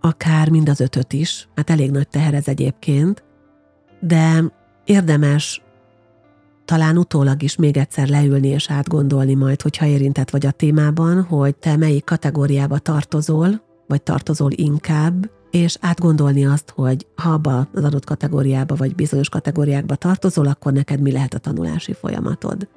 akár 0.00 0.48
mind 0.48 0.68
az 0.68 0.80
ötöt 0.80 1.12
is, 1.12 1.48
hát 1.54 1.70
elég 1.70 1.90
nagy 1.90 2.08
teher 2.08 2.34
ez 2.34 2.48
egyébként, 2.48 3.24
de 4.00 4.52
érdemes 4.84 5.62
talán 6.64 6.98
utólag 6.98 7.42
is 7.42 7.56
még 7.56 7.76
egyszer 7.76 8.08
leülni 8.08 8.48
és 8.48 8.70
átgondolni 8.70 9.34
majd, 9.34 9.62
hogyha 9.62 9.86
érintett 9.86 10.30
vagy 10.30 10.46
a 10.46 10.50
témában, 10.50 11.22
hogy 11.22 11.56
te 11.56 11.76
melyik 11.76 12.04
kategóriába 12.04 12.78
tartozol, 12.78 13.62
vagy 13.86 14.02
tartozol 14.02 14.50
inkább, 14.54 15.30
és 15.50 15.76
átgondolni 15.80 16.46
azt, 16.46 16.70
hogy 16.70 17.06
ha 17.14 17.30
abba 17.30 17.68
az 17.74 17.84
adott 17.84 18.04
kategóriába 18.04 18.74
vagy 18.74 18.94
bizonyos 18.94 19.28
kategóriákba 19.28 19.94
tartozol, 19.94 20.46
akkor 20.46 20.72
neked 20.72 21.00
mi 21.00 21.12
lehet 21.12 21.34
a 21.34 21.38
tanulási 21.38 21.92
folyamatod. 21.92 22.68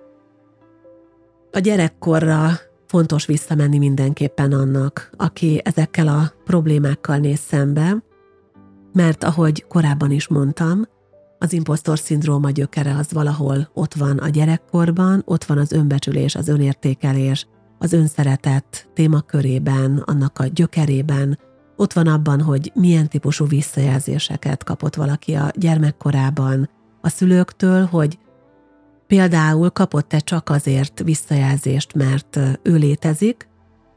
A 1.51 1.59
gyerekkorra 1.59 2.51
fontos 2.89 3.25
visszamenni 3.25 3.77
mindenképpen 3.77 4.51
annak, 4.51 5.09
aki 5.17 5.61
ezekkel 5.63 6.07
a 6.07 6.33
problémákkal 6.43 7.17
néz 7.17 7.39
szembe, 7.39 8.03
mert 8.93 9.23
ahogy 9.23 9.65
korábban 9.67 10.11
is 10.11 10.27
mondtam, 10.27 10.87
az 11.39 11.53
impostor 11.53 11.99
szindróma 11.99 12.49
gyökere 12.49 12.95
az 12.95 13.11
valahol 13.11 13.69
ott 13.73 13.93
van 13.93 14.17
a 14.17 14.29
gyerekkorban, 14.29 15.21
ott 15.25 15.43
van 15.43 15.57
az 15.57 15.71
önbecsülés, 15.71 16.35
az 16.35 16.47
önértékelés, 16.47 17.47
az 17.77 17.93
önszeretet 17.93 18.89
témakörében, 18.93 20.03
annak 20.05 20.39
a 20.39 20.45
gyökerében, 20.45 21.39
ott 21.75 21.93
van 21.93 22.07
abban, 22.07 22.41
hogy 22.41 22.71
milyen 22.75 23.09
típusú 23.09 23.47
visszajelzéseket 23.47 24.63
kapott 24.63 24.95
valaki 24.95 25.33
a 25.33 25.51
gyermekkorában 25.55 26.69
a 27.01 27.09
szülőktől, 27.09 27.85
hogy 27.85 28.17
például 29.09 29.69
kapott-e 29.69 30.19
csak 30.19 30.49
azért 30.49 31.01
visszajelzést, 31.03 31.93
mert 31.93 32.39
ő 32.63 32.75
létezik, 32.75 33.47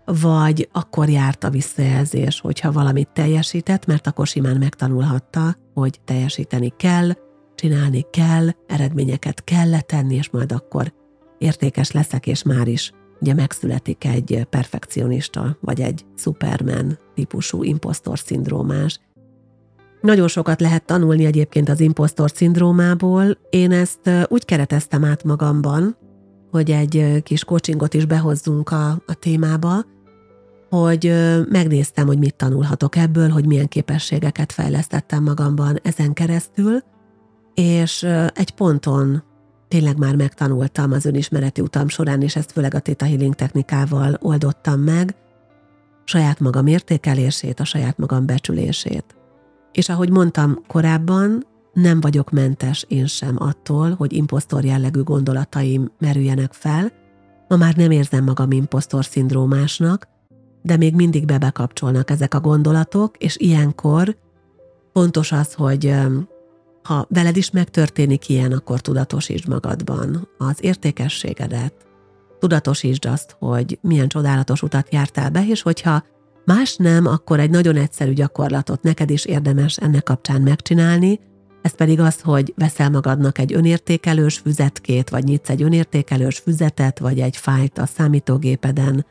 vagy 0.04 0.68
akkor 0.72 1.08
járt 1.08 1.44
a 1.44 1.50
visszajelzés, 1.50 2.40
hogyha 2.40 2.72
valamit 2.72 3.08
teljesített, 3.12 3.86
mert 3.86 4.06
akkor 4.06 4.26
simán 4.26 4.56
megtanulhatta, 4.56 5.56
hogy 5.74 6.00
teljesíteni 6.04 6.72
kell, 6.76 7.10
csinálni 7.54 8.04
kell, 8.10 8.48
eredményeket 8.66 9.44
kell 9.44 9.68
letenni, 9.68 10.14
és 10.14 10.30
majd 10.30 10.52
akkor 10.52 10.92
értékes 11.38 11.90
leszek, 11.90 12.26
és 12.26 12.42
már 12.42 12.68
is 12.68 12.92
ugye 13.20 13.34
megszületik 13.34 14.04
egy 14.04 14.46
perfekcionista, 14.50 15.56
vagy 15.60 15.80
egy 15.80 16.04
superman 16.16 16.98
típusú 17.14 17.62
impostor 17.62 18.18
szindrómás. 18.18 19.00
Nagyon 20.02 20.28
sokat 20.28 20.60
lehet 20.60 20.84
tanulni 20.84 21.24
egyébként 21.24 21.68
az 21.68 21.80
impostor 21.80 22.30
szindrómából. 22.34 23.38
Én 23.50 23.72
ezt 23.72 24.10
úgy 24.28 24.44
kereteztem 24.44 25.04
át 25.04 25.24
magamban, 25.24 25.96
hogy 26.50 26.70
egy 26.70 27.22
kis 27.22 27.44
coachingot 27.44 27.94
is 27.94 28.04
behozzunk 28.04 28.70
a, 28.70 28.90
a 28.90 29.14
témába, 29.18 29.84
hogy 30.68 31.12
megnéztem, 31.48 32.06
hogy 32.06 32.18
mit 32.18 32.34
tanulhatok 32.34 32.96
ebből, 32.96 33.28
hogy 33.28 33.46
milyen 33.46 33.68
képességeket 33.68 34.52
fejlesztettem 34.52 35.22
magamban 35.22 35.78
ezen 35.82 36.12
keresztül, 36.12 36.78
és 37.54 38.02
egy 38.34 38.50
ponton 38.50 39.22
tényleg 39.68 39.98
már 39.98 40.16
megtanultam 40.16 40.92
az 40.92 41.04
önismereti 41.04 41.60
utam 41.60 41.88
során, 41.88 42.22
és 42.22 42.36
ezt 42.36 42.52
főleg 42.52 42.74
a 42.74 42.80
Theta 42.80 43.04
Healing 43.04 43.34
technikával 43.34 44.18
oldottam 44.20 44.80
meg, 44.80 45.14
saját 46.04 46.40
magam 46.40 46.66
értékelését, 46.66 47.60
a 47.60 47.64
saját 47.64 47.98
magam 47.98 48.26
becsülését. 48.26 49.16
És 49.72 49.88
ahogy 49.88 50.10
mondtam 50.10 50.58
korábban, 50.66 51.46
nem 51.72 52.00
vagyok 52.00 52.30
mentes 52.30 52.84
én 52.88 53.06
sem 53.06 53.36
attól, 53.38 53.94
hogy 53.94 54.12
imposztor 54.12 54.64
jellegű 54.64 55.02
gondolataim 55.02 55.90
merüljenek 55.98 56.52
fel, 56.52 56.92
ma 57.48 57.56
már 57.56 57.74
nem 57.76 57.90
érzem 57.90 58.24
magam 58.24 58.50
imposztor 58.50 59.04
szindrómásnak, 59.04 60.08
de 60.62 60.76
még 60.76 60.94
mindig 60.94 61.24
bebekapcsolnak 61.24 62.10
ezek 62.10 62.34
a 62.34 62.40
gondolatok, 62.40 63.16
és 63.16 63.36
ilyenkor 63.36 64.16
fontos 64.92 65.32
az, 65.32 65.52
hogy 65.52 65.94
ha 66.82 67.06
veled 67.08 67.36
is 67.36 67.50
megtörténik 67.50 68.28
ilyen, 68.28 68.52
akkor 68.52 68.80
tudatosítsd 68.80 69.48
magadban 69.48 70.28
az 70.38 70.56
értékességedet, 70.60 71.74
tudatosítsd 72.38 73.04
azt, 73.04 73.36
hogy 73.38 73.78
milyen 73.82 74.08
csodálatos 74.08 74.62
utat 74.62 74.92
jártál 74.92 75.30
be, 75.30 75.46
és 75.46 75.62
hogyha 75.62 76.02
más 76.44 76.76
nem, 76.76 77.06
akkor 77.06 77.40
egy 77.40 77.50
nagyon 77.50 77.76
egyszerű 77.76 78.12
gyakorlatot 78.12 78.82
neked 78.82 79.10
is 79.10 79.24
érdemes 79.24 79.76
ennek 79.76 80.02
kapcsán 80.02 80.40
megcsinálni, 80.40 81.20
ez 81.62 81.74
pedig 81.74 82.00
az, 82.00 82.20
hogy 82.20 82.54
veszel 82.56 82.90
magadnak 82.90 83.38
egy 83.38 83.52
önértékelős 83.52 84.38
füzetkét, 84.38 85.10
vagy 85.10 85.24
nyitsz 85.24 85.48
egy 85.48 85.62
önértékelős 85.62 86.38
füzetet, 86.38 86.98
vagy 86.98 87.20
egy 87.20 87.36
fájt 87.36 87.78
a 87.78 87.86
számítógépeden, 87.86 89.06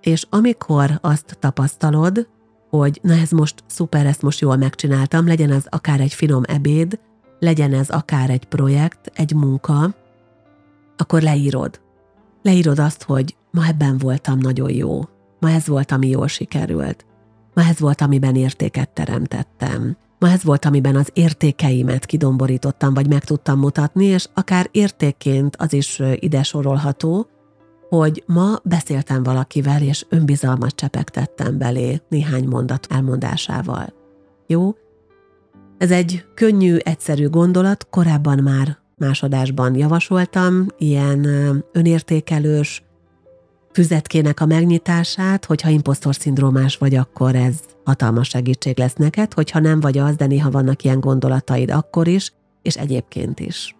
és 0.00 0.26
amikor 0.30 0.98
azt 1.00 1.36
tapasztalod, 1.40 2.28
hogy 2.70 3.00
na 3.02 3.12
ez 3.12 3.30
most 3.30 3.64
szuper, 3.66 4.06
ezt 4.06 4.22
most 4.22 4.40
jól 4.40 4.56
megcsináltam, 4.56 5.26
legyen 5.26 5.50
ez 5.50 5.64
akár 5.68 6.00
egy 6.00 6.14
finom 6.14 6.42
ebéd, 6.46 6.98
legyen 7.38 7.74
ez 7.74 7.88
akár 7.88 8.30
egy 8.30 8.44
projekt, 8.44 9.10
egy 9.14 9.34
munka, 9.34 9.94
akkor 10.96 11.22
leírod. 11.22 11.80
Leírod 12.42 12.78
azt, 12.78 13.02
hogy 13.02 13.36
ma 13.50 13.66
ebben 13.66 13.98
voltam 13.98 14.38
nagyon 14.38 14.70
jó, 14.70 15.00
ma 15.42 15.50
ez 15.50 15.66
volt, 15.66 15.92
ami 15.92 16.08
jól 16.08 16.28
sikerült, 16.28 17.06
ma 17.54 17.62
ez 17.62 17.78
volt, 17.78 18.00
amiben 18.00 18.34
értéket 18.34 18.90
teremtettem, 18.90 19.96
ma 20.18 20.28
ez 20.28 20.44
volt, 20.44 20.64
amiben 20.64 20.96
az 20.96 21.10
értékeimet 21.12 22.06
kidomborítottam, 22.06 22.94
vagy 22.94 23.08
meg 23.08 23.24
tudtam 23.24 23.58
mutatni, 23.58 24.04
és 24.04 24.28
akár 24.34 24.68
értékként 24.70 25.56
az 25.56 25.72
is 25.72 26.02
ide 26.14 26.42
sorolható, 26.42 27.26
hogy 27.88 28.22
ma 28.26 28.56
beszéltem 28.64 29.22
valakivel, 29.22 29.82
és 29.82 30.06
önbizalmat 30.08 30.74
csepegtettem 30.74 31.58
belé 31.58 32.00
néhány 32.08 32.48
mondat 32.48 32.86
elmondásával. 32.90 33.92
Jó? 34.46 34.74
Ez 35.78 35.90
egy 35.90 36.24
könnyű, 36.34 36.76
egyszerű 36.76 37.28
gondolat, 37.28 37.86
korábban 37.90 38.38
már 38.38 38.78
másodásban 38.96 39.74
javasoltam, 39.74 40.66
ilyen 40.78 41.26
önértékelős 41.72 42.82
füzetkének 43.72 44.40
a 44.40 44.46
megnyitását, 44.46 45.44
hogyha 45.44 45.68
imposztor 45.68 46.14
szindrómás 46.14 46.76
vagy, 46.76 46.94
akkor 46.94 47.34
ez 47.34 47.54
hatalmas 47.84 48.28
segítség 48.28 48.78
lesz 48.78 48.94
neked, 48.94 49.32
hogyha 49.32 49.58
nem 49.58 49.80
vagy 49.80 49.98
az, 49.98 50.16
de 50.16 50.26
néha 50.26 50.50
vannak 50.50 50.84
ilyen 50.84 51.00
gondolataid 51.00 51.70
akkor 51.70 52.08
is, 52.08 52.32
és 52.62 52.76
egyébként 52.76 53.40
is. 53.40 53.76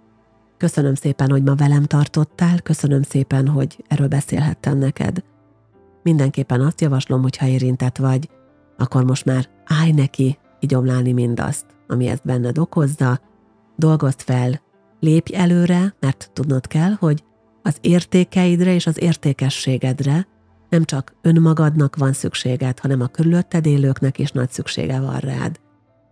Köszönöm 0.57 0.95
szépen, 0.95 1.31
hogy 1.31 1.43
ma 1.43 1.55
velem 1.55 1.85
tartottál, 1.85 2.61
köszönöm 2.61 3.03
szépen, 3.03 3.49
hogy 3.49 3.85
erről 3.89 4.09
beszélhettem 4.09 4.79
neked. 4.79 5.23
Mindenképpen 6.03 6.61
azt 6.61 6.81
javaslom, 6.81 7.23
hogy 7.23 7.37
ha 7.37 7.47
érintett 7.47 7.97
vagy, 7.97 8.29
akkor 8.77 9.05
most 9.05 9.25
már 9.25 9.49
állj 9.65 9.91
neki 9.91 10.39
igyomlálni 10.61 11.13
mindazt, 11.13 11.67
ami 11.87 12.07
ezt 12.07 12.25
benned 12.25 12.59
okozza, 12.59 13.21
dolgozd 13.77 14.21
fel, 14.21 14.61
lépj 15.01 15.35
előre, 15.35 15.95
mert 16.01 16.31
tudnod 16.33 16.67
kell, 16.67 16.93
hogy 16.99 17.25
az 17.63 17.77
értékeidre 17.81 18.75
és 18.75 18.87
az 18.87 19.03
értékességedre 19.03 20.27
nem 20.69 20.85
csak 20.85 21.15
önmagadnak 21.23 21.97
van 21.97 22.13
szükséged, 22.13 22.79
hanem 22.79 23.01
a 23.01 23.07
körülötted 23.07 23.67
élőknek 23.67 24.19
is 24.19 24.31
nagy 24.31 24.51
szüksége 24.51 25.01
van 25.01 25.19
rád. 25.19 25.61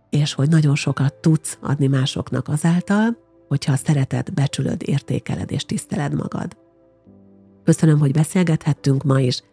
És 0.09 0.33
hogy 0.33 0.49
nagyon 0.49 0.75
sokat 0.75 1.13
tudsz 1.13 1.57
adni 1.61 1.87
másoknak 1.87 2.47
azáltal, 2.47 3.17
hogyha 3.47 3.75
szereted, 3.75 4.33
becsülöd, 4.33 4.81
értékeled 4.85 5.51
és 5.51 5.65
tiszteled 5.65 6.13
magad. 6.13 6.57
Köszönöm, 7.63 7.99
hogy 7.99 8.11
beszélgethettünk 8.11 9.03
ma 9.03 9.19
is. 9.19 9.43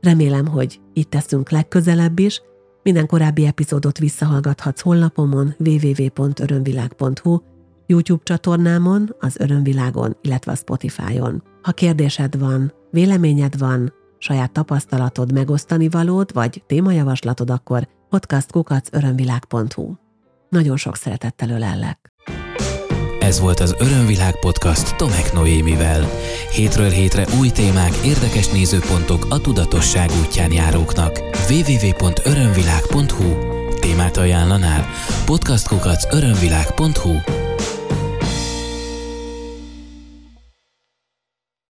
Remélem, 0.00 0.46
hogy 0.46 0.80
itt 0.92 1.10
teszünk 1.10 1.50
legközelebb 1.50 2.18
is. 2.18 2.42
Minden 2.82 3.06
korábbi 3.06 3.46
epizódot 3.46 3.98
visszahallgathatsz 3.98 4.80
honlapomon 4.80 5.54
www.örömvilág.hu, 5.58 7.38
YouTube 7.86 8.22
csatornámon, 8.24 9.14
az 9.18 9.36
Örömvilágon, 9.38 10.16
illetve 10.20 10.52
a 10.52 10.56
Spotify-on. 10.56 11.42
Ha 11.62 11.72
kérdésed 11.72 12.38
van, 12.38 12.72
véleményed 12.90 13.58
van, 13.58 13.92
saját 14.18 14.52
tapasztalatod, 14.52 15.32
megosztani 15.32 15.88
valód, 15.88 16.32
vagy 16.32 16.62
témajavaslatod, 16.66 17.50
akkor 17.50 17.88
podcastkukacörömvilág.hu. 18.08 19.92
Nagyon 20.48 20.76
sok 20.76 20.96
szeretettel 20.96 21.50
ölellek. 21.50 22.12
Ez 23.20 23.40
volt 23.40 23.60
az 23.60 23.74
Örömvilág 23.78 24.38
podcast 24.38 24.96
Tomek 24.96 25.32
Noémivel. 25.32 26.04
Hétről 26.50 26.88
hétre 26.88 27.26
új 27.38 27.48
témák, 27.48 27.96
érdekes 28.04 28.50
nézőpontok 28.50 29.26
a 29.30 29.40
tudatosság 29.40 30.10
útján 30.24 30.52
járóknak. 30.52 31.20
www.örömvilág.hu 31.48 33.54
Témát 33.80 34.16
ajánlanál? 34.16 34.86
podcastkukac 35.24 36.14
örömvilág.hu 36.14 37.45